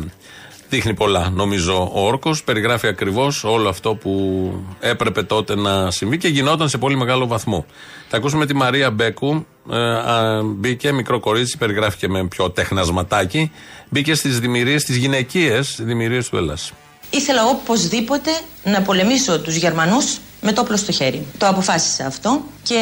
[0.75, 2.45] Δείχνει πολλά, νομίζω, ο όρκος.
[2.45, 7.67] Περιγράφει ακριβώς όλο αυτό που έπρεπε τότε να συμβεί και γινόταν σε πολύ μεγάλο βαθμό.
[8.09, 9.47] Θα ακούσουμε τη Μαρία Μπέκου.
[9.71, 13.51] Ε, α, μπήκε, μικρό κορίτσι, περιγράφηκε με πιο τεχνασματάκι.
[13.89, 16.73] Μπήκε στις δημιουργίες, στις γυναικείες δημιουργίες του Ελλάς.
[17.11, 18.31] Ήθελα οπωσδήποτε
[18.65, 21.27] να πολεμήσω τους Γερμανούς με το όπλο στο χέρι.
[21.39, 22.81] Το αποφάσισα αυτό και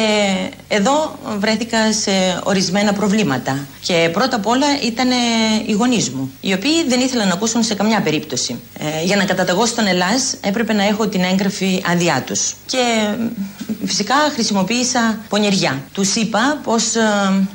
[0.67, 2.11] εδώ βρέθηκα σε
[2.43, 3.65] ορισμένα προβλήματα.
[3.81, 5.09] Και πρώτα απ' όλα ήταν
[5.65, 8.59] οι γονείς μου, οι οποίοι δεν ήθελαν να ακούσουν σε καμιά περίπτωση.
[8.79, 12.55] Ε, για να καταταγώ στον Ελλάς έπρεπε να έχω την έγγραφη άδειά τους.
[12.65, 13.07] Και
[13.85, 15.81] φυσικά χρησιμοποίησα πονηριά.
[15.93, 16.83] Τους είπα πως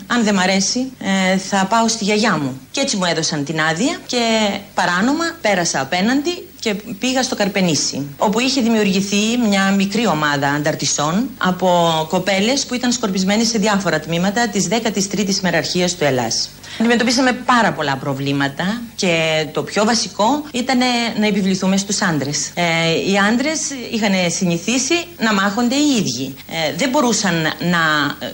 [0.07, 0.93] αν δεν μ' αρέσει
[1.33, 2.61] ε, θα πάω στη γιαγιά μου.
[2.71, 8.41] Και έτσι μου έδωσαν την άδεια και παράνομα πέρασα απέναντι και πήγα στο Καρπενήσι, όπου
[8.41, 11.69] είχε δημιουργηθεί μια μικρή ομάδα ανταρτησών από
[12.09, 16.51] κοπέλες που ήταν σκορπισμένε σε διάφορα τμήματα της 13η μεραρχίας του Ελλάς.
[16.81, 20.79] Αντιμετωπίσαμε πάρα πολλά προβλήματα και το πιο βασικό ήταν
[21.21, 22.51] να επιβληθούμε στους άντρες.
[22.55, 22.63] Ε,
[23.11, 23.61] οι άντρες
[23.93, 26.35] είχαν συνηθίσει να μάχονται οι ίδιοι.
[26.49, 27.35] Ε, δεν μπορούσαν
[27.71, 27.79] να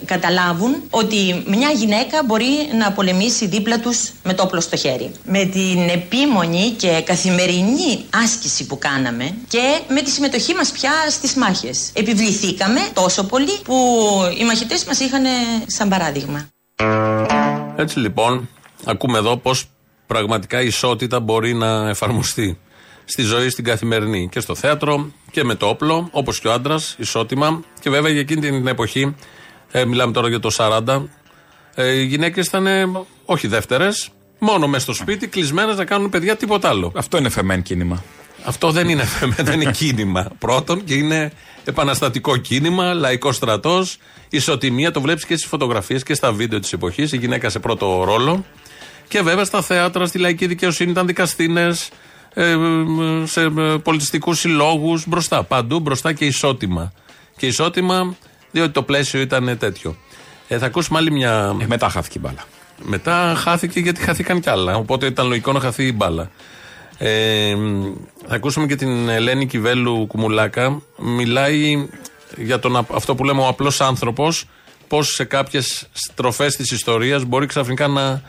[0.04, 5.10] καταλάβουν ότι μια γυναίκα μπορεί να πολεμήσει δίπλα τους με το όπλο στο χέρι.
[5.24, 11.34] Με την επίμονη και καθημερινή άσκηση που κάναμε και με τη συμμετοχή μας πια στις
[11.34, 11.90] μάχες.
[11.94, 13.74] Επιβληθήκαμε τόσο πολύ που
[14.38, 15.24] οι μαχητές μας είχαν
[15.66, 16.48] σαν παράδειγμα.
[17.76, 18.48] Έτσι λοιπόν,
[18.84, 19.64] ακούμε εδώ πώς
[20.06, 22.58] πραγματικά η ισότητα μπορεί να εφαρμοστεί
[23.04, 26.94] στη ζωή στην καθημερινή και στο θέατρο και με το όπλο, όπως και ο άντρας,
[26.98, 27.62] ισότιμα.
[27.80, 29.14] Και βέβαια για εκείνη την εποχή,
[29.70, 31.08] ε, μιλάμε τώρα για το 40,
[31.74, 32.66] ε, οι γυναίκες ήταν
[33.24, 34.10] όχι δεύτερες,
[34.45, 36.92] Μόνο μες στο σπίτι, κλεισμένες να κάνουν παιδιά τίποτα άλλο.
[36.97, 38.03] Αυτό είναι φεμέν κίνημα.
[38.45, 40.30] Αυτό δεν είναι φεμέν, δεν είναι κίνημα.
[40.38, 41.32] Πρώτον και είναι
[41.64, 44.90] επαναστατικό κίνημα, λαϊκός στρατός, ισοτιμία.
[44.90, 47.12] Το βλέπεις και στις φωτογραφίες και στα βίντεο της εποχής.
[47.12, 48.45] Η γυναίκα σε πρώτο ρόλο.
[49.09, 51.74] Και βέβαια στα θέατρα, στη λαϊκή δικαιοσύνη ήταν δικαστίνε,
[52.34, 52.57] ε,
[53.24, 53.51] σε
[53.82, 55.42] πολιτιστικούς συλλόγους, μπροστά.
[55.42, 56.92] Παντού μπροστά και ισότιμα.
[57.36, 58.16] Και ισότιμα,
[58.51, 59.97] διότι το πλαίσιο ήταν τέτοιο.
[60.49, 61.57] Ε, θα ακούσουμε άλλη μια.
[61.61, 62.45] Ε, μετά χάθηκε η μπάλα.
[62.82, 64.76] Μετά χάθηκε γιατί χαθήκαν κι άλλα.
[64.76, 66.30] Οπότε ήταν λογικό να χαθεί η μπάλα.
[66.98, 67.54] Ε,
[68.26, 70.82] θα ακούσουμε και την Ελένη Κιβέλου Κουμουλάκα.
[70.98, 71.88] Μιλάει
[72.36, 74.48] για τον, αυτό που λέμε ο απλός άνθρωπος,
[74.88, 78.22] πώς σε κάποιες στροφές της ιστορίας μπορεί ξαφνικά να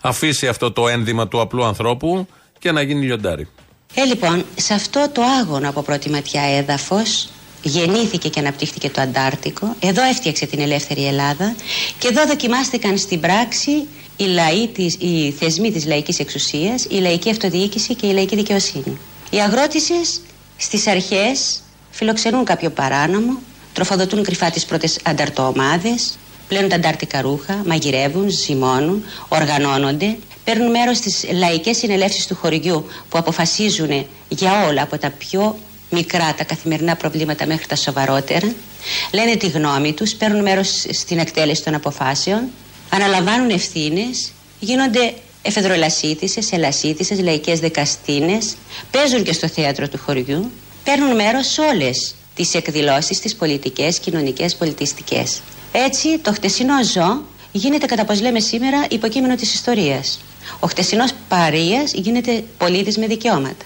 [0.00, 2.26] αφήσει αυτό το ένδυμα του απλού ανθρώπου
[2.58, 3.48] και να γίνει λιοντάρι.
[3.94, 7.28] Ε, λοιπόν, σε αυτό το άγωνο από πρώτη ματιά έδαφος
[7.62, 11.54] γεννήθηκε και αναπτύχθηκε το Αντάρτικο, εδώ έφτιαξε την ελεύθερη Ελλάδα
[11.98, 13.86] και εδώ δοκιμάστηκαν στην πράξη
[14.16, 18.98] οι, λαοί της, οι θεσμοί της λαϊκής εξουσίας, η λαϊκή αυτοδιοίκηση και η λαϊκή δικαιοσύνη.
[19.30, 20.20] Οι αγρότησες
[20.56, 21.60] στις αρχές
[21.90, 23.38] φιλοξενούν κάποιο παράνομο,
[23.72, 31.24] τροφοδοτούν κρυφά τις πρώτες ανταρτοομάδες, πλένουν τα αντάρτικα ρούχα, μαγειρεύουν, ζυμώνουν, οργανώνονται, παίρνουν μέρος στις
[31.32, 35.56] λαϊκές συνελεύσεις του χωριού που αποφασίζουν για όλα από τα πιο
[35.92, 38.52] μικρά τα καθημερινά προβλήματα μέχρι τα σοβαρότερα,
[39.12, 42.48] λένε τη γνώμη τους, παίρνουν μέρος στην εκτέλεση των αποφάσεων,
[42.88, 48.54] αναλαμβάνουν ευθύνες, γίνονται εφεδρολασίτησες, ελασίτησες, λαϊκές δεκαστίνες,
[48.90, 50.50] παίζουν και στο θέατρο του χωριού,
[50.84, 55.40] παίρνουν μέρος σε όλες τις εκδηλώσεις, τις πολιτικές, κοινωνικές, πολιτιστικές.
[55.72, 57.22] Έτσι το χτεσινό ζώο
[57.52, 60.20] γίνεται κατά πως λέμε σήμερα υποκείμενο της ιστορίας.
[60.60, 63.64] Ο χτεσινός παρείας γίνεται πολίτης με δικαιώματα.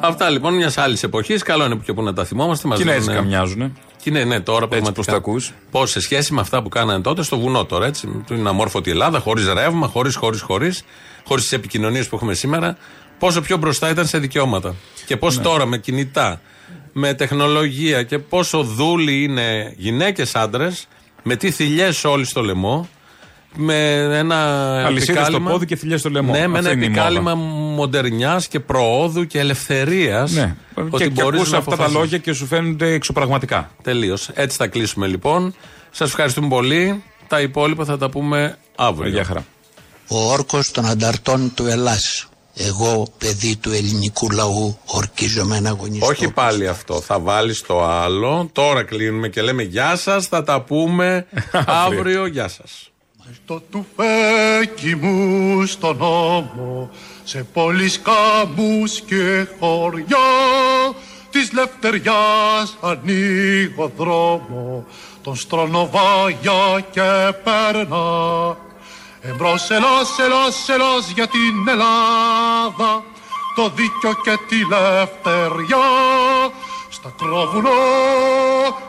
[0.00, 1.42] Αυτά λοιπόν μιας άλλης εποχής.
[1.42, 2.68] Καλό είναι και που να τα θυμόμαστε.
[2.74, 3.78] Κινέζικα μοιάζουν.
[4.02, 5.52] Και ναι, ναι, τώρα Έτσι πώ τα ακούς.
[5.70, 8.24] Πώς σε σχέση με αυτά που κάνανε τότε στο βουνό τώρα, έτσι.
[8.30, 10.82] Είναι αμόρφωτη Ελλάδα, χωρίς ρεύμα, χωρίς, χωρίς, χωρίς,
[11.24, 12.76] χωρίς τις επικοινωνίες που έχουμε σήμερα.
[13.18, 14.74] Πόσο πιο μπροστά ήταν σε δικαιώματα.
[15.06, 15.42] Και πώς ναι.
[15.42, 16.40] τώρα με κινητά,
[16.92, 20.88] με τεχνολογία και πόσο δούλοι είναι γυναίκες άντρες,
[21.22, 22.88] με τι θηλιές όλοι στο λαιμό,
[23.56, 24.36] με ένα
[24.86, 26.32] Αλυσίδες στο πόδι και θηλιές στο λαιμό.
[26.32, 27.34] Ναι, με ένα επικάλυμα
[27.70, 30.32] μοντερνιάς και προόδου και ελευθερίας.
[30.32, 30.56] Ναι.
[30.74, 33.70] Ότι και, και ακούς αυτά τα λόγια και σου φαίνονται εξωπραγματικά.
[33.82, 34.28] Τελείως.
[34.34, 35.54] Έτσι θα κλείσουμε λοιπόν.
[35.90, 37.02] Σας ευχαριστούμε πολύ.
[37.26, 39.10] Τα υπόλοιπα θα τα πούμε αύριο.
[39.10, 39.44] Γεια χαρά.
[40.08, 42.28] Ο όρκος των ανταρτών του Ελλάς.
[42.54, 46.06] Εγώ, παιδί του ελληνικού λαού, ορκίζομαι να αγωνιστώ.
[46.06, 47.00] Όχι πάλι αυτό.
[47.00, 48.48] Θα βάλεις το άλλο.
[48.52, 50.26] Τώρα κλείνουμε και λέμε γεια σας.
[50.26, 51.26] Θα τα πούμε
[51.86, 52.26] αύριο.
[52.26, 52.90] Γεια σας.
[53.34, 56.90] Στο τουφέκι μου στον νόμο
[57.30, 60.30] σε πόλεις κάμπους και χωριά
[61.30, 64.84] της λευτεριάς ανοίγω δρόμο
[65.22, 68.56] τον στρονοβάγια και περνά
[69.20, 73.02] εμπρός ελάς, ελάς, ελάς για την Ελλάδα
[73.54, 75.88] το δίκιο και τη λευτεριά
[76.88, 77.70] στα κρόβουνο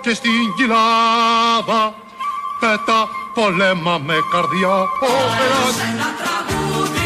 [0.02, 1.94] και στην κοιλάδα
[2.60, 4.78] πέτα πολέμα με καρδιά.
[5.02, 7.01] Ο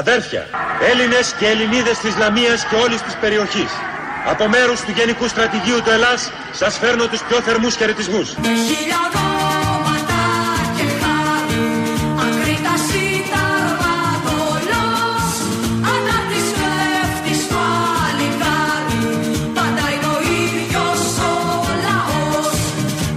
[0.00, 0.46] Αδέρφια,
[0.90, 3.70] Έλληνες και Ελληνίδες της Λαμίας και όλης της περιοχής.
[4.26, 8.28] Από μέρους του Γενικού Στρατηγίου του Ελλάς σας φέρνω τους πιο θερμούς χαιρετισμούς.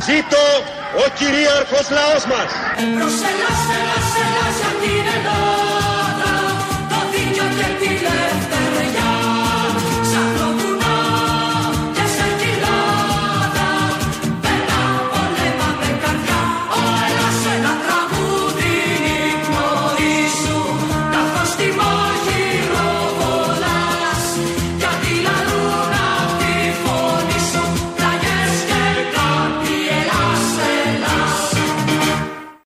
[0.08, 0.46] Ζήτω
[1.04, 2.50] ο κυρίαρχος λαός μας!
[2.98, 4.03] Προσελώς, ελώς,